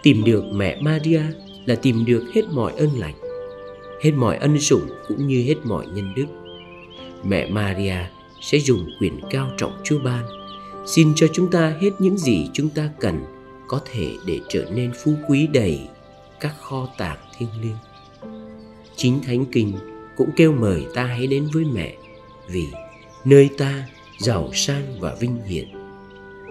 Tìm 0.03 0.25
được 0.25 0.45
mẹ 0.53 0.81
Maria 0.81 1.23
là 1.67 1.75
tìm 1.75 2.05
được 2.05 2.25
hết 2.35 2.43
mọi 2.53 2.73
ơn 2.73 2.99
lành 2.99 3.15
Hết 4.03 4.11
mọi 4.17 4.37
ân 4.37 4.61
sủng 4.61 4.89
cũng 5.09 5.27
như 5.27 5.45
hết 5.47 5.57
mọi 5.65 5.87
nhân 5.87 6.13
đức 6.17 6.27
Mẹ 7.25 7.47
Maria 7.51 7.97
sẽ 8.41 8.59
dùng 8.59 8.87
quyền 9.01 9.21
cao 9.31 9.51
trọng 9.59 9.81
Chúa 9.85 9.99
ban. 9.99 10.25
Xin 10.87 11.13
cho 11.17 11.27
chúng 11.33 11.51
ta 11.51 11.77
hết 11.81 11.91
những 11.99 12.19
gì 12.19 12.51
chúng 12.53 12.69
ta 12.69 12.91
cần 13.01 13.21
Có 13.69 13.81
thể 13.93 14.15
để 14.27 14.41
trở 14.49 14.65
nên 14.75 14.93
phú 15.05 15.15
quý 15.29 15.47
đầy 15.47 15.81
các 16.41 16.55
kho 16.61 16.89
tàng 16.99 17.19
thiêng 17.39 17.49
liêng. 17.63 17.77
Chính 18.97 19.21
Thánh 19.23 19.45
Kinh 19.53 19.73
cũng 20.17 20.31
kêu 20.37 20.53
mời 20.53 20.87
ta 20.95 21.05
hãy 21.05 21.27
đến 21.27 21.49
với 21.53 21.65
mẹ, 21.65 21.95
Vì 22.49 22.67
nơi 23.25 23.51
ta 23.59 23.89
giàu 24.19 24.51
sang 24.53 25.01
và 25.01 25.15
vinh 25.21 25.43
hiển. 25.47 25.69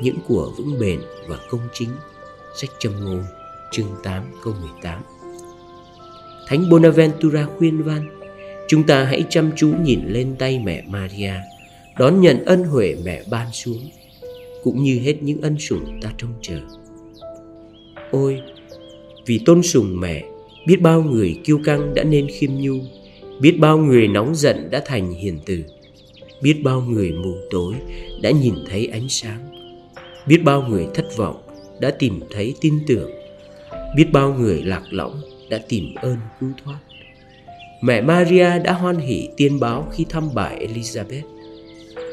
Những 0.01 0.17
của 0.27 0.53
vững 0.57 0.79
bền 0.79 0.99
và 1.27 1.37
công 1.49 1.61
chính. 1.73 1.89
Sách 2.55 2.69
châm 2.79 3.05
ngôn, 3.05 3.23
chương 3.71 3.95
8 4.03 4.23
câu 4.43 4.53
18 4.61 5.01
Thánh 6.47 6.69
Bonaventura 6.69 7.47
khuyên 7.57 7.83
van, 7.83 8.19
Chúng 8.67 8.83
ta 8.83 9.03
hãy 9.03 9.25
chăm 9.29 9.51
chú 9.55 9.73
nhìn 9.83 9.99
lên 10.05 10.35
tay 10.39 10.59
mẹ 10.65 10.83
Maria 10.87 11.33
Đón 11.99 12.21
nhận 12.21 12.45
ân 12.45 12.63
huệ 12.63 12.95
mẹ 13.05 13.23
ban 13.29 13.47
xuống, 13.51 13.89
Cũng 14.63 14.83
như 14.83 14.99
hết 14.99 15.15
những 15.21 15.41
ân 15.41 15.59
sủng 15.59 15.99
ta 16.01 16.11
trông 16.17 16.33
chờ. 16.41 16.59
Ôi, 18.11 18.41
Vì 19.25 19.39
tôn 19.45 19.63
sùng 19.63 19.99
mẹ, 19.99 20.23
Biết 20.67 20.81
bao 20.81 21.03
người 21.03 21.39
kiêu 21.43 21.59
căng 21.65 21.93
đã 21.93 22.03
nên 22.03 22.27
khiêm 22.31 22.51
nhu, 22.53 22.75
Biết 23.41 23.57
bao 23.59 23.77
người 23.77 24.07
nóng 24.07 24.35
giận 24.35 24.69
đã 24.71 24.81
thành 24.85 25.13
hiền 25.13 25.39
từ, 25.45 25.63
Biết 26.41 26.61
bao 26.63 26.81
người 26.81 27.11
mù 27.11 27.33
tối 27.49 27.73
đã 28.21 28.31
nhìn 28.31 28.53
thấy 28.69 28.87
ánh 28.87 29.09
sáng, 29.09 29.49
Biết 30.27 30.43
bao 30.43 30.61
người 30.69 30.87
thất 30.93 31.17
vọng 31.17 31.41
đã 31.79 31.91
tìm 31.91 32.19
thấy 32.31 32.53
tin 32.61 32.73
tưởng, 32.87 33.11
Biết 33.95 34.05
bao 34.11 34.33
người 34.33 34.61
lạc 34.61 34.83
lõng 34.89 35.21
đã 35.49 35.59
tìm 35.69 35.95
ơn 35.95 36.17
cứu 36.39 36.49
thoát. 36.63 36.79
Mẹ 37.81 38.01
Maria 38.01 38.59
đã 38.63 38.73
hoan 38.73 38.97
hỷ 38.97 39.29
tiên 39.37 39.59
báo 39.59 39.87
khi 39.91 40.05
thăm 40.09 40.29
bà 40.33 40.51
Elizabeth. 40.59 41.38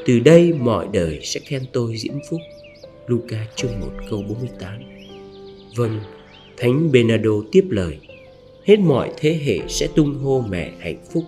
Từ 0.06 0.20
đây 0.20 0.52
mọi 0.52 0.88
đời 0.92 1.20
sẽ 1.22 1.40
khen 1.40 1.62
tôi 1.72 1.96
diễm 1.96 2.14
phúc. 2.30 2.40
Luca 3.06 3.46
chương 3.56 3.80
1 3.80 3.86
câu 4.10 4.22
48 4.28 4.82
Vâng, 5.76 6.00
Thánh 6.56 6.92
Bernardo 6.92 7.30
tiếp 7.52 7.64
lời. 7.70 7.98
Hết 8.64 8.80
mọi 8.80 9.12
thế 9.16 9.40
hệ 9.44 9.58
sẽ 9.68 9.88
tung 9.94 10.14
hô 10.14 10.44
mẹ 10.48 10.72
hạnh 10.78 11.04
phúc 11.12 11.24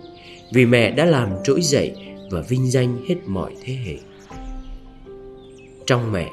Vì 0.53 0.67
mẹ 0.67 0.91
đã 0.91 1.05
làm 1.05 1.29
trỗi 1.45 1.63
dậy 1.63 1.93
và 2.31 2.41
vinh 2.41 2.71
danh 2.71 3.05
hết 3.09 3.15
mọi 3.27 3.55
thế 3.63 3.73
hệ. 3.73 3.97
Trong 5.87 6.13
mẹ 6.13 6.31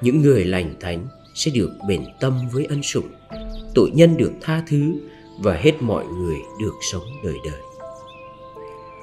những 0.00 0.22
người 0.22 0.44
lành 0.44 0.74
thánh 0.80 1.06
sẽ 1.34 1.50
được 1.54 1.70
bền 1.88 2.04
tâm 2.20 2.38
với 2.52 2.64
ân 2.64 2.82
sủng 2.82 3.08
tội 3.74 3.90
nhân 3.94 4.16
được 4.16 4.32
tha 4.40 4.62
thứ 4.68 4.94
và 5.40 5.54
hết 5.54 5.72
mọi 5.80 6.04
người 6.06 6.36
được 6.60 6.74
sống 6.92 7.04
đời 7.24 7.36
đời. 7.44 7.60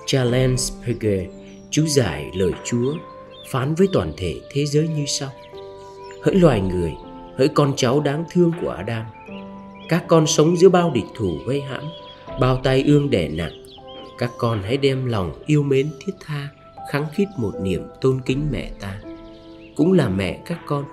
Charles 0.05 0.71
Pegue 0.85 1.27
chú 1.75 1.85
giải 1.87 2.31
lời 2.33 2.51
Chúa 2.63 2.93
phán 3.47 3.75
với 3.75 3.87
toàn 3.93 4.13
thể 4.17 4.41
thế 4.49 4.65
giới 4.65 4.87
như 4.87 5.05
sau. 5.07 5.29
Hỡi 6.23 6.35
loài 6.35 6.61
người, 6.61 6.93
hỡi 7.37 7.47
con 7.47 7.73
cháu 7.77 7.99
đáng 7.99 8.23
thương 8.31 8.51
của 8.61 8.69
Adam. 8.69 9.05
Các 9.89 10.03
con 10.07 10.27
sống 10.27 10.57
giữa 10.57 10.69
bao 10.69 10.91
địch 10.91 11.05
thủ 11.15 11.37
gây 11.47 11.61
hãm, 11.61 11.83
bao 12.39 12.61
tay 12.63 12.83
ương 12.83 13.09
đẻ 13.09 13.27
nặng. 13.27 13.65
Các 14.17 14.31
con 14.37 14.61
hãy 14.63 14.77
đem 14.77 15.05
lòng 15.05 15.33
yêu 15.45 15.63
mến 15.63 15.89
thiết 16.05 16.13
tha, 16.19 16.49
kháng 16.91 17.05
khít 17.13 17.25
một 17.37 17.51
niềm 17.61 17.81
tôn 18.01 18.21
kính 18.25 18.47
mẹ 18.51 18.71
ta. 18.79 18.99
Cũng 19.75 19.93
là 19.93 20.09
mẹ 20.09 20.39
các 20.45 20.59
con. 20.65 20.85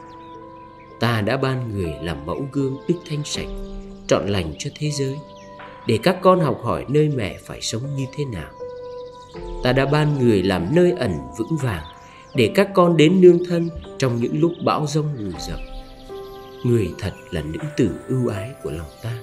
Ta 1.01 1.21
đã 1.21 1.37
ban 1.37 1.75
người 1.75 1.93
làm 2.03 2.27
mẫu 2.27 2.49
gương 2.53 2.77
đức 2.89 2.97
thanh 3.09 3.25
sạch, 3.25 3.49
trọn 4.07 4.29
lành 4.29 4.53
cho 4.59 4.71
thế 4.79 4.91
giới, 4.91 5.17
để 5.87 5.99
các 6.03 6.19
con 6.23 6.41
học 6.41 6.61
hỏi 6.63 6.85
nơi 6.89 7.09
mẹ 7.09 7.39
phải 7.45 7.61
sống 7.61 7.83
như 7.97 8.05
thế 8.17 8.25
nào 8.25 8.51
ta 9.63 9.73
đã 9.73 9.87
ban 9.87 10.19
người 10.19 10.43
làm 10.43 10.75
nơi 10.75 10.93
ẩn 10.93 11.13
vững 11.39 11.57
vàng, 11.63 11.85
để 12.35 12.53
các 12.55 12.69
con 12.75 12.97
đến 12.97 13.21
nương 13.21 13.45
thân 13.45 13.69
trong 13.99 14.17
những 14.17 14.41
lúc 14.41 14.53
bão 14.65 14.87
rông 14.87 15.07
lùi 15.19 15.35
dập. 15.49 15.59
Người 16.65 16.91
thật 16.99 17.13
là 17.31 17.43
nữ 17.43 17.59
tử 17.77 17.91
ưu 18.09 18.29
ái 18.29 18.51
của 18.63 18.71
lòng 18.71 18.91
ta. 19.03 19.19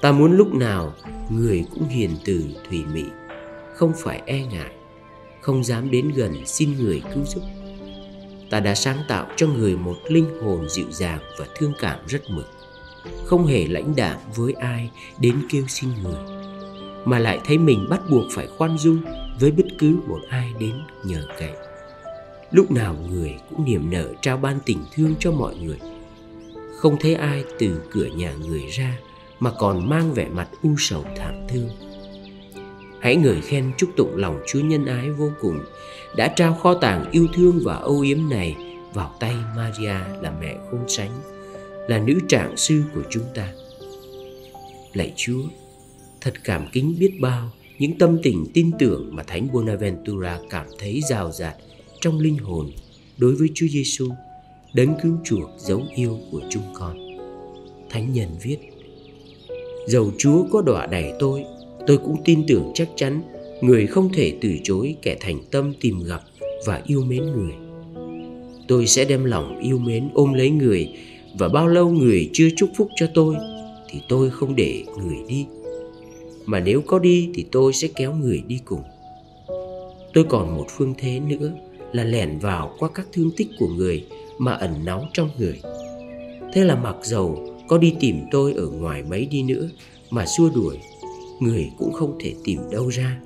Ta 0.00 0.12
muốn 0.12 0.32
lúc 0.32 0.54
nào, 0.54 0.92
người 1.30 1.64
cũng 1.70 1.88
hiền 1.88 2.10
từ 2.24 2.44
thùy 2.68 2.84
mị, 2.94 3.04
không 3.74 3.92
phải 3.96 4.22
e 4.26 4.46
ngại, 4.46 4.72
không 5.40 5.64
dám 5.64 5.90
đến 5.90 6.12
gần 6.16 6.46
xin 6.46 6.76
người 6.78 7.02
cứu 7.14 7.24
giúp. 7.26 7.42
Ta 8.50 8.60
đã 8.60 8.74
sáng 8.74 8.98
tạo 9.08 9.26
cho 9.36 9.46
người 9.46 9.76
một 9.76 9.96
linh 10.08 10.42
hồn 10.42 10.68
dịu 10.68 10.86
dàng 10.90 11.18
và 11.38 11.46
thương 11.56 11.72
cảm 11.80 11.98
rất 12.06 12.22
mực, 12.30 12.46
không 13.24 13.46
hề 13.46 13.66
lãnh 13.66 13.96
đạm 13.96 14.18
với 14.36 14.52
ai 14.52 14.90
đến 15.18 15.36
kêu 15.50 15.64
xin 15.68 15.88
người 16.02 16.42
mà 17.04 17.18
lại 17.18 17.40
thấy 17.44 17.58
mình 17.58 17.86
bắt 17.90 18.00
buộc 18.10 18.24
phải 18.30 18.46
khoan 18.46 18.78
dung 18.78 18.98
với 19.40 19.50
bất 19.50 19.66
cứ 19.78 19.96
một 20.06 20.20
ai 20.28 20.52
đến 20.58 20.74
nhờ 21.04 21.22
cậy. 21.38 21.52
Lúc 22.50 22.70
nào 22.70 22.96
người 23.10 23.34
cũng 23.50 23.64
niềm 23.64 23.90
nở 23.90 24.12
trao 24.20 24.36
ban 24.36 24.58
tình 24.66 24.78
thương 24.94 25.14
cho 25.18 25.32
mọi 25.32 25.54
người. 25.56 25.78
Không 26.76 26.96
thấy 27.00 27.14
ai 27.14 27.44
từ 27.58 27.82
cửa 27.90 28.06
nhà 28.06 28.34
người 28.46 28.66
ra 28.66 28.98
mà 29.40 29.50
còn 29.58 29.90
mang 29.90 30.14
vẻ 30.14 30.28
mặt 30.28 30.48
u 30.62 30.74
sầu 30.78 31.04
thảm 31.16 31.34
thương. 31.48 31.68
Hãy 33.00 33.16
ngợi 33.16 33.40
khen 33.40 33.72
chúc 33.76 33.90
tụng 33.96 34.16
lòng 34.16 34.40
chúa 34.46 34.60
nhân 34.60 34.86
ái 34.86 35.10
vô 35.10 35.30
cùng 35.40 35.58
đã 36.16 36.28
trao 36.28 36.54
kho 36.54 36.74
tàng 36.74 37.10
yêu 37.10 37.26
thương 37.34 37.60
và 37.64 37.74
âu 37.74 38.00
yếm 38.00 38.18
này 38.30 38.56
vào 38.94 39.14
tay 39.20 39.34
Maria 39.56 39.94
là 40.20 40.32
mẹ 40.40 40.56
khôn 40.70 40.84
sánh, 40.88 41.10
là 41.88 41.98
nữ 41.98 42.18
trạng 42.28 42.56
sư 42.56 42.82
của 42.94 43.02
chúng 43.10 43.24
ta. 43.34 43.48
Lạy 44.92 45.12
Chúa, 45.16 45.42
thật 46.22 46.34
cảm 46.44 46.66
kính 46.72 46.94
biết 46.98 47.20
bao 47.20 47.50
những 47.78 47.98
tâm 47.98 48.18
tình 48.22 48.46
tin 48.54 48.70
tưởng 48.78 49.10
mà 49.12 49.22
Thánh 49.22 49.48
Bonaventura 49.52 50.40
cảm 50.50 50.66
thấy 50.78 51.00
rào 51.08 51.32
rạt 51.32 51.54
trong 52.00 52.18
linh 52.18 52.38
hồn 52.38 52.70
đối 53.18 53.34
với 53.34 53.48
Chúa 53.54 53.66
Giêsu, 53.66 54.08
đấng 54.74 54.94
cứu 55.02 55.16
chuộc 55.24 55.50
dấu 55.58 55.82
yêu 55.94 56.18
của 56.30 56.40
chúng 56.50 56.62
con. 56.74 56.96
Thánh 57.90 58.12
nhân 58.12 58.28
viết: 58.42 58.58
Dầu 59.86 60.12
Chúa 60.18 60.44
có 60.52 60.62
đọa 60.62 60.86
đẩy 60.86 61.12
tôi, 61.18 61.44
tôi 61.86 61.98
cũng 61.98 62.16
tin 62.24 62.44
tưởng 62.48 62.70
chắc 62.74 62.88
chắn 62.96 63.22
người 63.60 63.86
không 63.86 64.12
thể 64.12 64.38
từ 64.40 64.50
chối 64.64 64.96
kẻ 65.02 65.16
thành 65.20 65.40
tâm 65.50 65.72
tìm 65.80 66.02
gặp 66.04 66.20
và 66.66 66.82
yêu 66.86 67.04
mến 67.04 67.22
người 67.22 67.52
tôi 68.68 68.86
sẽ 68.86 69.04
đem 69.04 69.24
lòng 69.24 69.60
yêu 69.60 69.78
mến 69.78 70.08
ôm 70.14 70.32
lấy 70.32 70.50
người 70.50 70.88
và 71.38 71.48
bao 71.48 71.68
lâu 71.68 71.88
người 71.88 72.30
chưa 72.32 72.48
chúc 72.56 72.70
phúc 72.76 72.88
cho 72.96 73.06
tôi 73.14 73.36
thì 73.90 74.00
tôi 74.08 74.30
không 74.30 74.56
để 74.56 74.84
người 74.98 75.16
đi 75.28 75.46
mà 76.46 76.60
nếu 76.60 76.82
có 76.86 76.98
đi 76.98 77.30
thì 77.34 77.44
tôi 77.52 77.72
sẽ 77.72 77.88
kéo 77.96 78.14
người 78.14 78.42
đi 78.46 78.60
cùng. 78.64 78.82
Tôi 80.14 80.24
còn 80.28 80.56
một 80.56 80.66
phương 80.70 80.94
thế 80.98 81.20
nữa 81.20 81.52
là 81.92 82.04
lẻn 82.04 82.38
vào 82.38 82.74
qua 82.78 82.88
các 82.94 83.06
thương 83.12 83.30
tích 83.36 83.48
của 83.58 83.68
người 83.68 84.04
mà 84.38 84.52
ẩn 84.52 84.84
náu 84.84 85.08
trong 85.14 85.30
người. 85.38 85.60
Thế 86.52 86.64
là 86.64 86.76
mặc 86.76 86.96
dầu 87.02 87.48
có 87.68 87.78
đi 87.78 87.94
tìm 88.00 88.16
tôi 88.30 88.52
ở 88.52 88.66
ngoài 88.66 89.02
mấy 89.02 89.26
đi 89.26 89.42
nữa 89.42 89.68
mà 90.10 90.26
xua 90.26 90.50
đuổi, 90.54 90.78
người 91.40 91.70
cũng 91.78 91.92
không 91.92 92.18
thể 92.20 92.34
tìm 92.44 92.60
đâu 92.70 92.88
ra. 92.88 93.20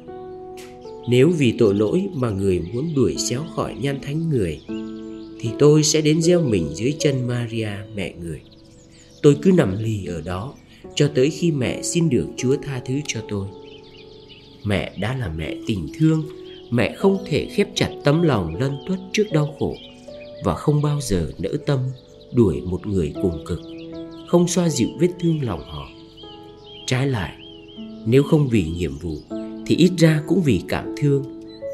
Nếu 1.08 1.30
vì 1.30 1.54
tội 1.58 1.74
lỗi 1.74 2.08
mà 2.14 2.30
người 2.30 2.62
muốn 2.72 2.94
đuổi 2.96 3.16
xéo 3.18 3.42
khỏi 3.56 3.74
nhan 3.80 3.98
thánh 4.02 4.28
người, 4.30 4.60
Thì 5.40 5.50
tôi 5.58 5.82
sẽ 5.82 6.00
đến 6.00 6.22
gieo 6.22 6.42
mình 6.42 6.68
dưới 6.74 6.94
chân 6.98 7.26
Maria, 7.26 7.68
mẹ 7.94 8.14
người. 8.20 8.40
Tôi 9.22 9.36
cứ 9.42 9.52
nằm 9.52 9.76
lì 9.78 10.06
ở 10.06 10.20
đó 10.20 10.54
cho 10.94 11.10
tới 11.14 11.30
khi 11.30 11.50
mẹ 11.50 11.82
xin 11.82 12.08
được 12.08 12.26
Chúa 12.36 12.56
tha 12.62 12.80
thứ 12.86 12.94
cho 13.06 13.20
tôi. 13.28 13.46
Mẹ 14.64 14.92
đã 15.00 15.16
là 15.16 15.28
mẹ 15.36 15.54
tình 15.66 15.88
thương 15.98 16.24
Mẹ 16.70 16.94
không 16.96 17.24
thể 17.26 17.48
khép 17.50 17.68
chặt 17.74 17.90
tấm 18.04 18.22
lòng 18.22 18.56
lân 18.60 18.76
tuất 18.86 18.98
trước 19.12 19.24
đau 19.32 19.54
khổ 19.58 19.74
Và 20.44 20.54
không 20.54 20.82
bao 20.82 21.00
giờ 21.00 21.32
nỡ 21.38 21.50
tâm 21.66 21.80
đuổi 22.32 22.60
một 22.60 22.86
người 22.86 23.12
cùng 23.22 23.44
cực 23.46 23.60
Không 24.28 24.48
xoa 24.48 24.68
dịu 24.68 24.88
vết 25.00 25.08
thương 25.20 25.42
lòng 25.42 25.62
họ. 25.66 25.88
Trái 26.86 27.06
lại 27.06 27.32
Nếu 28.06 28.22
không 28.22 28.48
vì 28.48 28.64
nhiệm 28.64 28.98
vụ 28.98 29.16
thì 29.66 29.76
ít 29.76 29.90
ra 29.98 30.22
cũng 30.26 30.42
vì 30.42 30.62
cảm 30.68 30.94
thương 30.98 31.24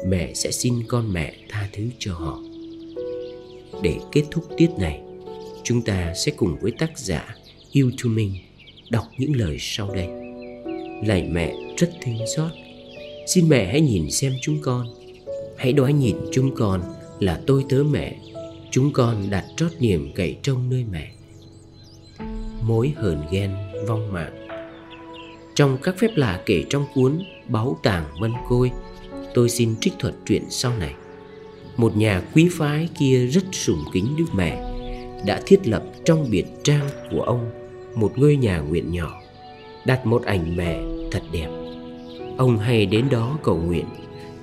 mẹ 0.07 0.33
sẽ 0.33 0.51
xin 0.51 0.73
con 0.87 1.13
mẹ 1.13 1.33
tha 1.49 1.69
thứ 1.73 1.83
cho 1.99 2.13
họ. 2.13 2.39
Để 3.81 3.95
kết 4.11 4.23
thúc 4.31 4.43
tiết 4.57 4.69
này, 4.79 5.01
chúng 5.63 5.81
ta 5.81 6.13
sẽ 6.25 6.31
cùng 6.31 6.55
với 6.61 6.71
tác 6.71 6.99
giả 6.99 7.35
Yêu 7.71 7.91
Thu 7.97 8.09
Minh 8.09 8.33
đọc 8.93 9.05
những 9.17 9.35
lời 9.35 9.57
sau 9.59 9.89
đây. 9.95 10.07
Lạy 11.05 11.29
mẹ 11.31 11.53
rất 11.77 11.89
thương 12.01 12.17
xót, 12.35 12.51
xin 13.27 13.49
mẹ 13.49 13.65
hãy 13.65 13.81
nhìn 13.81 14.11
xem 14.11 14.33
chúng 14.41 14.61
con. 14.61 14.87
Hãy 15.57 15.73
đoái 15.73 15.93
nhìn 15.93 16.17
chúng 16.31 16.55
con 16.55 16.81
là 17.19 17.41
tôi 17.47 17.65
tớ 17.69 17.83
mẹ, 17.91 18.17
chúng 18.71 18.93
con 18.93 19.29
đặt 19.29 19.45
trót 19.57 19.71
niềm 19.79 20.11
cậy 20.15 20.37
trông 20.41 20.69
nơi 20.69 20.85
mẹ. 20.91 21.11
Mối 22.61 22.93
hờn 22.95 23.21
ghen 23.31 23.55
vong 23.87 24.13
mạng 24.13 24.47
Trong 25.55 25.77
các 25.83 25.95
phép 25.97 26.11
lạ 26.15 26.41
kể 26.45 26.63
trong 26.69 26.85
cuốn 26.93 27.19
Báu 27.47 27.79
tàng 27.83 28.05
mân 28.19 28.31
côi, 28.49 28.71
tôi 29.33 29.49
xin 29.49 29.75
trích 29.81 29.93
thuật 29.99 30.13
chuyện 30.25 30.43
sau 30.49 30.77
này 30.77 30.93
một 31.77 31.97
nhà 31.97 32.21
quý 32.33 32.49
phái 32.51 32.89
kia 32.99 33.27
rất 33.27 33.43
sùng 33.51 33.83
kính 33.93 34.15
Đức 34.17 34.25
Mẹ 34.35 34.61
đã 35.25 35.41
thiết 35.45 35.67
lập 35.67 35.83
trong 36.05 36.27
biệt 36.31 36.45
trang 36.63 36.89
của 37.11 37.21
ông 37.21 37.62
một 37.95 38.11
ngôi 38.15 38.35
nhà 38.35 38.59
nguyện 38.59 38.91
nhỏ, 38.91 39.21
đặt 39.85 40.05
một 40.05 40.23
ảnh 40.23 40.57
mẹ 40.57 40.81
thật 41.11 41.23
đẹp. 41.31 41.47
Ông 42.37 42.57
hay 42.57 42.85
đến 42.85 43.05
đó 43.11 43.37
cầu 43.43 43.57
nguyện, 43.57 43.85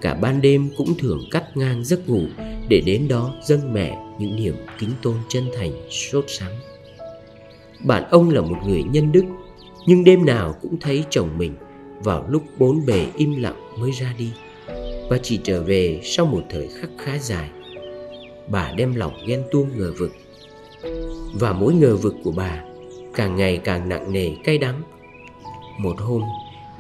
cả 0.01 0.15
ban 0.15 0.41
đêm 0.41 0.71
cũng 0.77 0.95
thường 0.99 1.21
cắt 1.31 1.57
ngang 1.57 1.85
giấc 1.85 2.09
ngủ 2.09 2.23
để 2.69 2.83
đến 2.87 3.09
đó 3.09 3.35
dâng 3.43 3.73
mẹ 3.73 3.99
những 4.19 4.37
niềm 4.37 4.55
kính 4.79 4.91
tôn 5.03 5.15
chân 5.29 5.45
thành, 5.57 5.91
sốt 5.91 6.25
sắng. 6.29 6.53
Bạn 7.85 8.05
ông 8.11 8.31
là 8.31 8.41
một 8.41 8.57
người 8.67 8.83
nhân 8.83 9.13
đức, 9.13 9.25
nhưng 9.87 10.05
đêm 10.05 10.27
nào 10.27 10.55
cũng 10.63 10.77
thấy 10.81 11.05
chồng 11.11 11.29
mình 11.39 11.55
vào 12.05 12.27
lúc 12.29 12.43
bốn 12.59 12.87
bề 12.87 13.07
im 13.17 13.37
lặng 13.37 13.79
mới 13.79 13.91
ra 13.91 14.15
đi 14.19 14.31
và 15.09 15.19
chỉ 15.23 15.41
trở 15.45 15.63
về 15.63 16.01
sau 16.05 16.27
một 16.27 16.43
thời 16.51 16.69
khắc 16.69 16.91
khá 16.99 17.19
dài. 17.19 17.51
Bà 18.49 18.73
đem 18.77 18.95
lòng 18.95 19.13
ghen 19.27 19.43
tuông 19.51 19.69
ngờ 19.77 19.93
vực 19.99 20.13
và 21.35 21.53
mỗi 21.53 21.75
ngờ 21.75 21.97
vực 21.97 22.15
của 22.25 22.33
bà 22.33 22.63
càng 23.15 23.37
ngày 23.37 23.61
càng 23.65 23.89
nặng 23.89 24.13
nề 24.13 24.31
cay 24.45 24.59
đắng. 24.59 24.83
Một 25.79 26.01
hôm, 26.01 26.23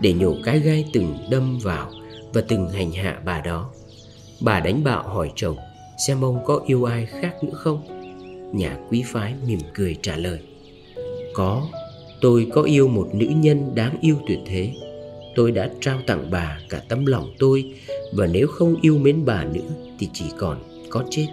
để 0.00 0.12
nhổ 0.12 0.34
cái 0.44 0.58
gai 0.58 0.84
từng 0.92 1.18
đâm 1.30 1.58
vào 1.58 1.90
và 2.32 2.42
từng 2.48 2.68
hành 2.68 2.92
hạ 2.92 3.20
bà 3.24 3.40
đó, 3.40 3.70
bà 4.40 4.60
đánh 4.60 4.84
bạo 4.84 5.02
hỏi 5.02 5.32
chồng 5.36 5.56
xem 6.06 6.24
ông 6.24 6.44
có 6.44 6.60
yêu 6.66 6.84
ai 6.84 7.06
khác 7.06 7.44
nữa 7.44 7.54
không. 7.54 7.82
Nhà 8.52 8.76
quý 8.88 9.04
phái 9.06 9.34
mỉm 9.46 9.60
cười 9.74 9.96
trả 10.02 10.16
lời, 10.16 10.38
có, 11.34 11.68
tôi 12.20 12.46
có 12.52 12.62
yêu 12.62 12.88
một 12.88 13.08
nữ 13.12 13.26
nhân 13.26 13.74
đáng 13.74 13.96
yêu 14.00 14.16
tuyệt 14.26 14.38
thế. 14.46 14.72
Tôi 15.34 15.50
đã 15.50 15.70
trao 15.80 15.98
tặng 16.06 16.30
bà 16.30 16.58
cả 16.68 16.82
tấm 16.88 17.06
lòng 17.06 17.34
tôi 17.38 17.74
và 18.12 18.26
nếu 18.26 18.46
không 18.46 18.76
yêu 18.82 18.98
mến 18.98 19.24
bà 19.24 19.44
nữa 19.44 19.68
thì 19.98 20.08
chỉ 20.12 20.24
còn 20.38 20.58
có 20.90 21.04
chết 21.10 21.26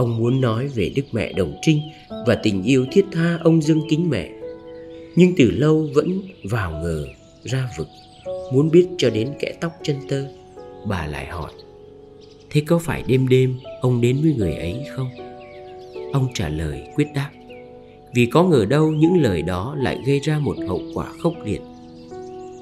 ông 0.00 0.16
muốn 0.16 0.40
nói 0.40 0.68
về 0.68 0.92
đức 0.96 1.02
mẹ 1.12 1.32
đồng 1.32 1.54
trinh 1.62 1.80
và 2.26 2.34
tình 2.34 2.62
yêu 2.62 2.86
thiết 2.92 3.04
tha 3.12 3.38
ông 3.44 3.62
dâng 3.62 3.80
kính 3.88 4.10
mẹ 4.10 4.30
nhưng 5.16 5.32
từ 5.36 5.50
lâu 5.50 5.88
vẫn 5.94 6.20
vào 6.44 6.72
ngờ 6.82 7.06
ra 7.44 7.70
vực 7.78 7.88
muốn 8.52 8.70
biết 8.70 8.86
cho 8.98 9.10
đến 9.10 9.32
kẽ 9.40 9.54
tóc 9.60 9.72
chân 9.82 9.96
tơ 10.08 10.24
bà 10.88 11.06
lại 11.06 11.26
hỏi 11.26 11.52
thế 12.50 12.62
có 12.66 12.78
phải 12.78 13.04
đêm 13.06 13.28
đêm 13.28 13.58
ông 13.80 14.00
đến 14.00 14.18
với 14.22 14.34
người 14.34 14.54
ấy 14.54 14.74
không 14.96 15.08
ông 16.12 16.28
trả 16.34 16.48
lời 16.48 16.82
quyết 16.94 17.06
đáp 17.14 17.30
vì 18.14 18.26
có 18.26 18.44
ngờ 18.44 18.66
đâu 18.68 18.92
những 18.92 19.22
lời 19.22 19.42
đó 19.42 19.76
lại 19.78 19.98
gây 20.06 20.20
ra 20.20 20.38
một 20.38 20.56
hậu 20.68 20.82
quả 20.94 21.06
khốc 21.22 21.34
liệt 21.44 21.60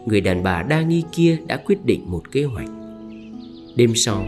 người 0.06 0.20
đàn 0.20 0.42
bà 0.42 0.62
đa 0.62 0.82
nghi 0.82 1.02
kia 1.12 1.38
đã 1.46 1.56
quyết 1.56 1.84
định 1.84 2.04
một 2.06 2.32
kế 2.32 2.44
hoạch. 2.44 2.68
Đêm 3.76 3.94
sau, 3.94 4.24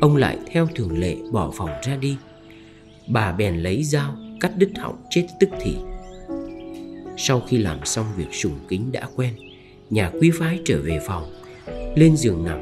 ông 0.00 0.16
lại 0.16 0.38
theo 0.46 0.68
thường 0.74 0.98
lệ 0.98 1.16
bỏ 1.32 1.50
phòng 1.56 1.70
ra 1.82 1.96
đi. 1.96 2.16
Bà 3.06 3.32
bèn 3.32 3.56
lấy 3.56 3.84
dao 3.84 4.16
cắt 4.40 4.52
đứt 4.56 4.70
họng 4.78 4.96
chết 5.10 5.26
tức 5.40 5.50
thì. 5.60 5.76
Sau 7.16 7.40
khi 7.40 7.58
làm 7.58 7.78
xong 7.84 8.06
việc 8.16 8.32
sùng 8.32 8.58
kính 8.68 8.92
đã 8.92 9.08
quen, 9.16 9.34
nhà 9.90 10.10
quý 10.20 10.30
phái 10.38 10.60
trở 10.64 10.80
về 10.82 11.00
phòng, 11.06 11.32
lên 11.96 12.16
giường 12.16 12.44
nằm. 12.44 12.58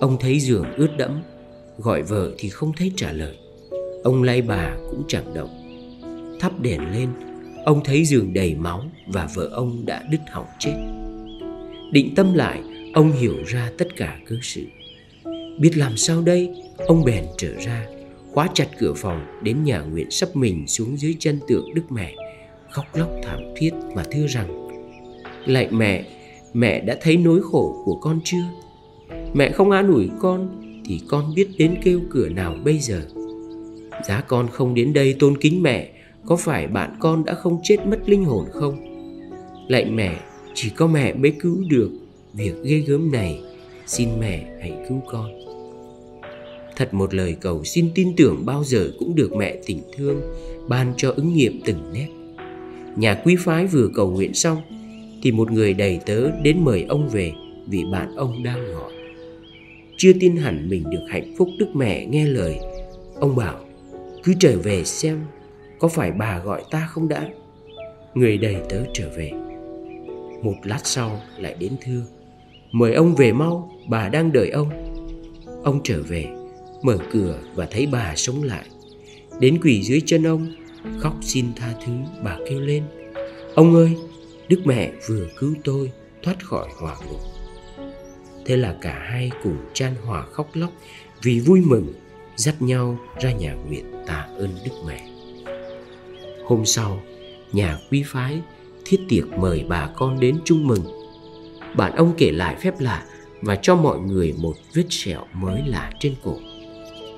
Ông 0.00 0.16
thấy 0.20 0.40
giường 0.40 0.64
ướt 0.76 0.96
đẫm, 0.96 1.22
gọi 1.78 2.02
vợ 2.02 2.32
thì 2.38 2.48
không 2.48 2.72
thấy 2.76 2.92
trả 2.96 3.12
lời. 3.12 3.36
Ông 4.04 4.22
lay 4.22 4.42
bà 4.42 4.76
cũng 4.90 5.04
chẳng 5.08 5.34
động. 5.34 5.50
Thắp 6.40 6.60
đèn 6.60 6.80
lên, 6.92 7.08
ông 7.64 7.80
thấy 7.84 8.04
giường 8.04 8.34
đầy 8.34 8.54
máu 8.54 8.84
và 9.06 9.28
vợ 9.34 9.48
ông 9.52 9.86
đã 9.86 10.02
đứt 10.10 10.20
họng 10.30 10.46
chết. 10.58 10.74
Định 11.92 12.14
tâm 12.14 12.34
lại 12.34 12.60
Ông 12.94 13.12
hiểu 13.12 13.36
ra 13.46 13.70
tất 13.78 13.96
cả 13.96 14.18
cớ 14.26 14.36
sự 14.42 14.62
Biết 15.58 15.76
làm 15.76 15.96
sao 15.96 16.22
đây 16.22 16.50
Ông 16.76 17.04
bèn 17.04 17.24
trở 17.38 17.54
ra 17.66 17.86
Khóa 18.32 18.48
chặt 18.54 18.68
cửa 18.78 18.92
phòng 18.96 19.26
Đến 19.42 19.64
nhà 19.64 19.80
nguyện 19.80 20.10
sắp 20.10 20.28
mình 20.34 20.66
xuống 20.66 20.96
dưới 20.96 21.16
chân 21.18 21.40
tượng 21.48 21.74
Đức 21.74 21.82
Mẹ, 21.90 22.14
Khóc 22.70 22.84
lóc 22.94 23.10
thảm 23.22 23.40
thiết 23.56 23.70
mà 23.94 24.02
thưa 24.10 24.26
rằng 24.26 24.68
Lạy 25.46 25.68
mẹ 25.70 26.04
Mẹ 26.52 26.80
đã 26.80 26.96
thấy 27.00 27.16
nỗi 27.16 27.40
khổ 27.42 27.82
của 27.84 27.98
con 28.00 28.20
chưa? 28.24 28.44
Mẹ 29.34 29.50
không 29.50 29.70
an 29.70 29.88
ủi 29.88 30.10
con 30.20 30.62
Thì 30.84 31.00
con 31.08 31.34
biết 31.34 31.48
đến 31.58 31.76
kêu 31.82 32.00
cửa 32.10 32.28
nào 32.28 32.56
bây 32.64 32.78
giờ? 32.78 33.02
Giá 34.04 34.20
con 34.20 34.48
không 34.48 34.74
đến 34.74 34.92
đây 34.92 35.16
tôn 35.18 35.36
kính 35.36 35.62
mẹ, 35.62 35.90
Có 36.26 36.36
phải 36.36 36.66
bạn 36.66 36.96
con 37.00 37.24
đã 37.24 37.34
không 37.34 37.60
chết 37.62 37.86
mất 37.86 38.08
linh 38.08 38.24
hồn 38.24 38.44
không? 38.52 38.90
Lạy 39.68 39.84
mẹ, 39.84 40.16
chỉ 40.54 40.70
có 40.70 40.86
mẹ 40.86 41.14
mới 41.14 41.32
cứu 41.40 41.64
được 41.68 41.90
việc 42.32 42.54
ghê 42.64 42.78
gớm 42.78 43.12
này. 43.12 43.40
Xin 43.86 44.08
mẹ 44.20 44.46
hãy 44.60 44.72
cứu 44.88 45.00
con 45.06 45.49
thật 46.80 46.94
một 46.94 47.14
lời 47.14 47.36
cầu 47.40 47.64
xin 47.64 47.90
tin 47.94 48.16
tưởng 48.16 48.46
bao 48.46 48.64
giờ 48.64 48.90
cũng 48.98 49.14
được 49.14 49.32
mẹ 49.36 49.56
tình 49.66 49.80
thương, 49.96 50.20
ban 50.68 50.92
cho 50.96 51.12
ứng 51.16 51.34
nghiệm 51.34 51.60
từng 51.64 51.92
nét. 51.92 52.06
Nhà 52.96 53.14
quý 53.24 53.36
phái 53.38 53.66
vừa 53.66 53.88
cầu 53.94 54.10
nguyện 54.10 54.34
xong, 54.34 54.58
thì 55.22 55.32
một 55.32 55.52
người 55.52 55.74
đầy 55.74 56.00
tớ 56.06 56.30
đến 56.42 56.64
mời 56.64 56.84
ông 56.88 57.08
về 57.08 57.32
vì 57.66 57.84
bạn 57.92 58.16
ông 58.16 58.42
đang 58.42 58.72
ngỏ 58.72 58.90
chưa 59.96 60.12
tin 60.20 60.36
hẳn 60.36 60.68
mình 60.68 60.90
được 60.90 61.06
hạnh 61.08 61.34
phúc 61.38 61.48
đức 61.58 61.68
mẹ 61.74 62.06
nghe 62.06 62.26
lời, 62.26 62.58
ông 63.14 63.36
bảo, 63.36 63.58
cứ 64.24 64.34
trở 64.38 64.58
về 64.62 64.84
xem, 64.84 65.20
có 65.78 65.88
phải 65.88 66.12
bà 66.12 66.38
gọi 66.38 66.62
ta 66.70 66.88
không 66.90 67.08
đã? 67.08 67.28
Người 68.14 68.38
đầy 68.38 68.56
tớ 68.68 68.84
trở 68.92 69.10
về. 69.16 69.32
Một 70.42 70.56
lát 70.64 70.80
sau 70.84 71.20
lại 71.38 71.56
đến 71.58 71.72
thưa, 71.84 72.02
mời 72.72 72.94
ông 72.94 73.14
về 73.14 73.32
mau, 73.32 73.70
bà 73.88 74.08
đang 74.08 74.32
đợi 74.32 74.50
ông. 74.50 74.68
Ông 75.64 75.80
trở 75.84 76.02
về 76.02 76.39
mở 76.82 76.98
cửa 77.12 77.38
và 77.54 77.66
thấy 77.70 77.86
bà 77.86 78.16
sống 78.16 78.42
lại 78.42 78.64
đến 79.40 79.58
quỳ 79.62 79.82
dưới 79.82 80.02
chân 80.06 80.26
ông, 80.26 80.54
khóc 80.98 81.16
xin 81.22 81.46
tha 81.56 81.74
thứ, 81.86 81.92
bà 82.24 82.36
kêu 82.48 82.60
lên, 82.60 82.82
ông 83.54 83.74
ơi, 83.74 83.96
đức 84.48 84.60
mẹ 84.64 84.92
vừa 85.08 85.26
cứu 85.38 85.54
tôi, 85.64 85.92
thoát 86.22 86.44
khỏi 86.44 86.68
hỏa 86.80 86.96
ngục 87.08 87.20
thế 88.50 88.56
là 88.56 88.76
cả 88.80 88.98
hai 89.10 89.30
cùng 89.42 89.56
chan 89.72 89.94
hòa 90.04 90.22
khóc 90.22 90.50
lóc 90.54 90.70
vì 91.22 91.40
vui 91.40 91.60
mừng, 91.60 91.92
dắt 92.36 92.62
nhau 92.62 92.98
ra 93.20 93.32
nhà 93.32 93.54
nguyện 93.54 93.84
tạ 94.06 94.28
ơn 94.38 94.54
đức 94.64 94.72
mẹ 94.86 95.08
hôm 96.44 96.64
sau, 96.64 97.00
nhà 97.52 97.78
quý 97.90 98.02
phái 98.06 98.40
thiết 98.84 99.00
tiệc 99.08 99.28
mời 99.28 99.64
bà 99.68 99.90
con 99.96 100.20
đến 100.20 100.38
chung 100.44 100.66
mừng. 100.66 100.84
Bạn 101.76 101.96
ông 101.96 102.12
kể 102.18 102.32
lại 102.32 102.56
phép 102.60 102.80
lạ 102.80 103.04
và 103.42 103.56
cho 103.62 103.76
mọi 103.76 103.98
người 103.98 104.34
một 104.38 104.54
vết 104.74 104.86
sẹo 104.90 105.26
mới 105.32 105.62
lạ 105.66 105.92
trên 106.00 106.14
cổ. 106.24 106.36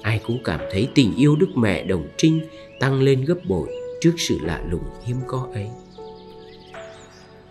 Ai 0.02 0.20
cũng 0.26 0.38
cảm 0.44 0.60
thấy 0.72 0.88
tình 0.94 1.16
yêu 1.16 1.36
Đức 1.36 1.48
Mẹ 1.56 1.84
Đồng 1.84 2.08
Trinh 2.16 2.40
tăng 2.80 3.02
lên 3.02 3.24
gấp 3.24 3.38
bội 3.48 3.68
trước 4.00 4.12
sự 4.16 4.38
lạ 4.42 4.62
lùng 4.70 4.84
hiếm 5.06 5.16
có 5.26 5.48
ấy. 5.54 5.68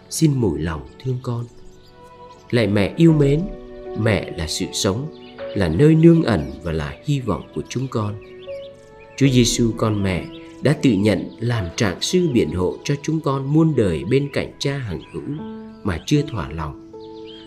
Xin 0.10 0.34
mủi 0.34 0.60
lòng 0.60 0.82
thương 1.04 1.20
con. 1.24 1.46
Lạy 2.50 2.68
mẹ 2.68 2.94
yêu 2.98 3.14
mến, 3.14 3.42
mẹ 4.00 4.32
là 4.38 4.48
sự 4.48 4.66
sống, 4.74 5.08
là 5.56 5.68
nơi 5.68 5.96
nương 5.96 6.24
ẩn 6.24 6.52
và 6.64 6.72
là 6.72 6.96
hy 7.06 7.20
vọng 7.20 7.44
của 7.56 7.62
chúng 7.70 7.88
con. 7.88 8.16
Chúa 9.18 9.28
Giêsu 9.28 9.72
con 9.78 10.04
mẹ 10.04 10.26
đã 10.62 10.74
tự 10.82 10.92
nhận 10.92 11.30
làm 11.40 11.66
trạng 11.76 12.02
sư 12.02 12.30
biện 12.34 12.52
hộ 12.52 12.78
cho 12.84 12.96
chúng 13.02 13.20
con 13.20 13.54
muôn 13.54 13.74
đời 13.76 14.04
bên 14.10 14.30
cạnh 14.34 14.54
cha 14.60 14.78
hằng 14.78 15.02
hữu 15.14 15.24
mà 15.84 16.00
chưa 16.06 16.22
thỏa 16.22 16.52
lòng. 16.52 16.92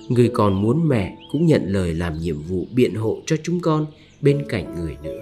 Người 0.09 0.29
còn 0.29 0.63
muốn 0.63 0.89
mẹ 0.89 1.17
cũng 1.33 1.47
nhận 1.47 1.63
lời 1.67 1.95
làm 1.95 2.19
nhiệm 2.19 2.43
vụ 2.43 2.67
biện 2.75 2.95
hộ 2.95 3.19
cho 3.27 3.37
chúng 3.43 3.61
con 3.61 3.87
bên 4.25 4.45
cạnh 4.49 4.75
người 4.81 4.97
nữa, 5.03 5.21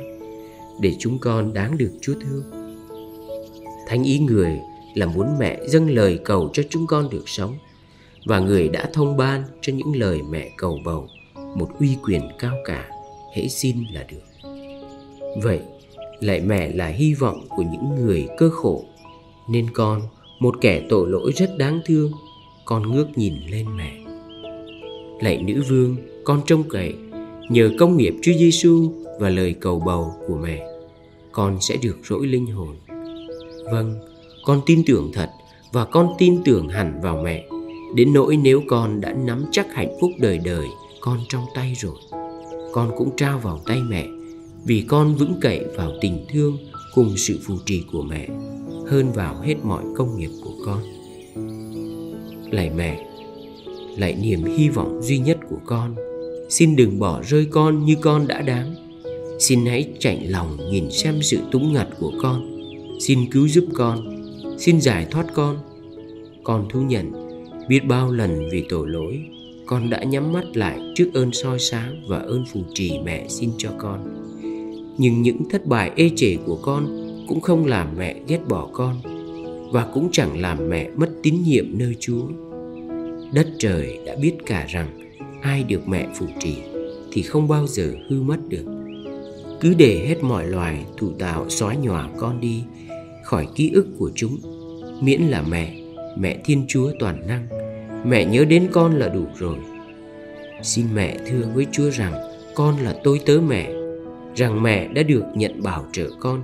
để 0.81 0.97
chúng 0.99 1.19
con 1.19 1.53
đáng 1.53 1.79
được 1.79 1.93
Chúa 2.01 2.15
thương. 2.21 2.43
Thánh 3.89 4.03
ý 4.03 4.19
người 4.19 4.61
là 4.95 5.07
muốn 5.07 5.27
mẹ 5.39 5.61
dâng 5.67 5.91
lời 5.91 6.19
cầu 6.25 6.51
cho 6.53 6.63
chúng 6.71 6.87
con 6.87 7.11
được 7.11 7.29
sống, 7.29 7.55
và 8.27 8.39
người 8.39 8.69
đã 8.69 8.91
thông 8.93 9.17
ban 9.17 9.43
cho 9.61 9.73
những 9.73 9.97
lời 9.97 10.21
mẹ 10.31 10.51
cầu 10.57 10.79
bầu 10.85 11.09
một 11.57 11.69
uy 11.81 11.97
quyền 12.03 12.23
cao 12.39 12.55
cả, 12.65 12.89
hễ 13.35 13.49
xin 13.49 13.77
là 13.93 14.07
được. 14.11 14.49
Vậy 15.43 15.61
lại 16.21 16.41
mẹ 16.41 16.73
là 16.73 16.87
hy 16.87 17.15
vọng 17.15 17.47
của 17.49 17.63
những 17.63 17.95
người 17.95 18.29
cơ 18.39 18.51
khổ 18.51 18.85
nên 19.49 19.67
con 19.75 20.03
một 20.41 20.55
kẻ 20.61 20.87
tội 20.89 21.11
lỗi 21.11 21.33
rất 21.37 21.51
đáng 21.59 21.81
thương 21.87 22.13
con 22.65 22.93
ngước 22.93 23.19
nhìn 23.19 23.35
lên 23.51 23.67
mẹ 23.77 23.93
lạy 25.21 25.43
nữ 25.43 25.63
vương 25.69 25.97
con 26.25 26.41
trông 26.47 26.63
cậy 26.69 26.95
nhờ 27.53 27.71
công 27.79 27.97
nghiệp 27.97 28.15
Chúa 28.23 28.33
Giêsu 28.33 28.93
và 29.21 29.29
lời 29.29 29.55
cầu 29.61 29.83
bầu 29.87 30.13
của 30.29 30.37
mẹ 30.37 30.69
con 31.33 31.61
sẽ 31.61 31.77
được 31.83 31.99
rỗi 32.09 32.27
linh 32.27 32.47
hồn. 32.47 32.77
Vâng, 33.73 33.95
con 34.45 34.61
tin 34.67 34.83
tưởng 34.87 35.11
thật 35.15 35.31
và 35.73 35.85
con 35.85 36.09
tin 36.19 36.43
tưởng 36.45 36.69
hẳn 36.69 37.01
vào 37.03 37.23
mẹ. 37.25 37.45
Đến 37.95 38.13
nỗi 38.13 38.37
nếu 38.37 38.63
con 38.69 39.01
đã 39.01 39.13
nắm 39.13 39.45
chắc 39.51 39.75
hạnh 39.75 39.97
phúc 40.01 40.11
đời 40.19 40.39
đời 40.45 40.67
con 41.01 41.19
trong 41.29 41.45
tay 41.55 41.73
rồi, 41.77 41.97
con 42.73 42.91
cũng 42.97 43.17
trao 43.17 43.39
vào 43.39 43.61
tay 43.67 43.81
mẹ 43.89 44.07
vì 44.65 44.85
con 44.89 45.15
vững 45.15 45.35
cậy 45.41 45.65
vào 45.77 45.91
tình 46.01 46.27
thương 46.33 46.59
cùng 46.95 47.17
sự 47.17 47.39
phù 47.47 47.55
trì 47.67 47.83
của 47.93 48.03
mẹ 48.03 48.29
hơn 48.87 49.13
vào 49.13 49.41
hết 49.41 49.55
mọi 49.63 49.83
công 49.97 50.19
nghiệp 50.19 50.31
của 50.45 50.55
con. 50.67 50.83
Lạy 52.51 52.71
mẹ, 52.77 53.07
lạy 53.99 54.17
niềm 54.23 54.45
hy 54.45 54.69
vọng 54.69 55.01
duy 55.03 55.19
nhất 55.19 55.39
của 55.51 55.59
con, 55.67 55.95
xin 56.53 56.77
đừng 56.77 56.99
bỏ 56.99 57.23
rơi 57.23 57.47
con 57.51 57.85
như 57.85 57.97
con 58.01 58.27
đã 58.29 58.43
đáng. 58.43 58.75
Xin 59.39 59.67
hãy 59.67 59.89
chạnh 59.99 60.31
lòng 60.31 60.57
nhìn 60.71 60.91
xem 60.91 61.23
sự 61.23 61.39
túng 61.51 61.73
ngặt 61.73 61.89
của 62.01 62.13
con. 62.23 62.61
Xin 63.01 63.31
cứu 63.31 63.49
giúp 63.49 63.65
con, 63.75 64.23
xin 64.59 64.81
giải 64.81 65.07
thoát 65.11 65.27
con. 65.35 65.57
Con 66.45 66.69
thú 66.69 66.81
nhận 66.83 67.13
biết 67.69 67.81
bao 67.87 68.13
lần 68.13 68.49
vì 68.51 68.65
tội 68.69 68.89
lỗi 68.89 69.21
con 69.67 69.91
đã 69.91 70.03
nhắm 70.03 70.33
mắt 70.33 70.45
lại 70.55 70.79
trước 70.95 71.11
ơn 71.15 71.33
soi 71.33 71.59
sáng 71.59 72.03
và 72.09 72.19
ơn 72.19 72.45
phù 72.53 72.61
trì 72.75 72.99
mẹ 73.05 73.27
xin 73.29 73.51
cho 73.59 73.71
con 73.79 74.25
nhưng 74.99 75.23
những 75.23 75.49
thất 75.51 75.67
bại 75.67 75.91
ê 75.97 76.11
chề 76.17 76.37
của 76.47 76.57
con 76.57 76.87
cũng 77.29 77.41
không 77.41 77.67
làm 77.67 77.89
mẹ 77.99 78.15
ghét 78.29 78.41
bỏ 78.49 78.69
con 78.73 78.97
và 79.73 79.87
cũng 79.95 80.09
chẳng 80.13 80.41
làm 80.41 80.69
mẹ 80.69 80.91
mất 80.97 81.09
tín 81.23 81.35
nhiệm 81.45 81.67
nơi 81.79 81.97
chúa 82.01 82.23
đất 83.33 83.49
trời 83.59 83.99
đã 84.07 84.17
biết 84.17 84.33
cả 84.47 84.67
rằng 84.69 85.12
ai 85.43 85.65
được 85.65 85.89
mẹ 85.89 86.09
phù 86.15 86.27
trì 86.41 86.57
thì 87.13 87.23
không 87.23 87.49
bao 87.49 87.67
giờ 87.67 87.95
hư 88.09 88.23
mất 88.23 88.39
được. 88.49 88.65
Cứ 89.61 89.75
để 89.75 90.05
hết 90.09 90.23
mọi 90.23 90.47
loài 90.47 90.85
thủ 90.97 91.13
tạo 91.19 91.49
xóa 91.49 91.75
nhòa 91.75 92.09
con 92.19 92.41
đi 92.41 92.63
khỏi 93.25 93.49
ký 93.55 93.71
ức 93.75 93.87
của 93.99 94.11
chúng, 94.15 94.39
miễn 95.01 95.21
là 95.21 95.43
mẹ 95.43 95.75
mẹ 96.17 96.39
thiên 96.45 96.65
chúa 96.69 96.91
toàn 96.99 97.27
năng, 97.27 97.47
mẹ 98.05 98.25
nhớ 98.25 98.45
đến 98.45 98.69
con 98.73 98.99
là 98.99 99.09
đủ 99.09 99.27
rồi. 99.39 99.57
Xin 100.63 100.87
mẹ 100.95 101.17
thưa 101.27 101.49
với 101.55 101.67
chúa 101.73 101.91
rằng 101.91 102.13
con 102.55 102.77
là 102.77 102.95
tôi 103.05 103.21
tớ 103.27 103.41
mẹ, 103.49 103.73
rằng 104.37 104.63
mẹ 104.63 104.89
đã 104.89 105.03
được 105.03 105.25
nhận 105.35 105.63
bảo 105.63 105.85
trợ 105.93 106.11
con 106.21 106.41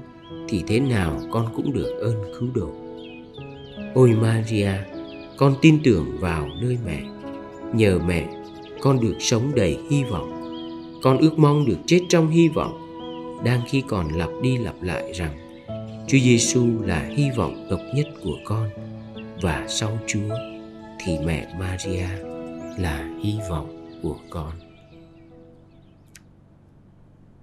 thì 0.48 0.62
thế 0.66 0.80
nào 0.80 1.20
con 1.30 1.46
cũng 1.56 1.72
được 1.72 1.98
ơn 2.00 2.14
cứu 2.38 2.48
độ. 2.54 2.68
Ôi 3.94 4.12
maria, 4.20 4.70
con 5.36 5.54
tin 5.62 5.78
tưởng 5.84 6.06
vào 6.20 6.48
nơi 6.62 6.78
mẹ, 6.86 7.00
nhờ 7.74 7.98
mẹ 8.06 8.26
con 8.80 9.00
được 9.00 9.16
sống 9.20 9.52
đầy 9.54 9.78
hy 9.90 10.04
vọng. 10.04 10.34
Con 11.02 11.18
ước 11.18 11.38
mong 11.38 11.66
được 11.66 11.78
chết 11.86 12.00
trong 12.08 12.30
hy 12.30 12.48
vọng, 12.48 12.78
đang 13.44 13.60
khi 13.68 13.82
còn 13.88 14.08
lặp 14.08 14.30
đi 14.42 14.58
lặp 14.58 14.82
lại 14.82 15.12
rằng, 15.14 15.64
Chúa 16.08 16.18
Giêsu 16.18 16.66
là 16.82 17.10
hy 17.16 17.30
vọng 17.36 17.66
độc 17.70 17.80
nhất 17.94 18.06
của 18.24 18.36
con, 18.44 18.70
và 19.42 19.64
sau 19.68 19.98
Chúa 20.06 20.34
thì 21.04 21.12
mẹ 21.26 21.46
Maria 21.58 22.08
là 22.78 23.08
hy 23.22 23.34
vọng 23.50 23.98
của 24.02 24.16
con. 24.30 24.52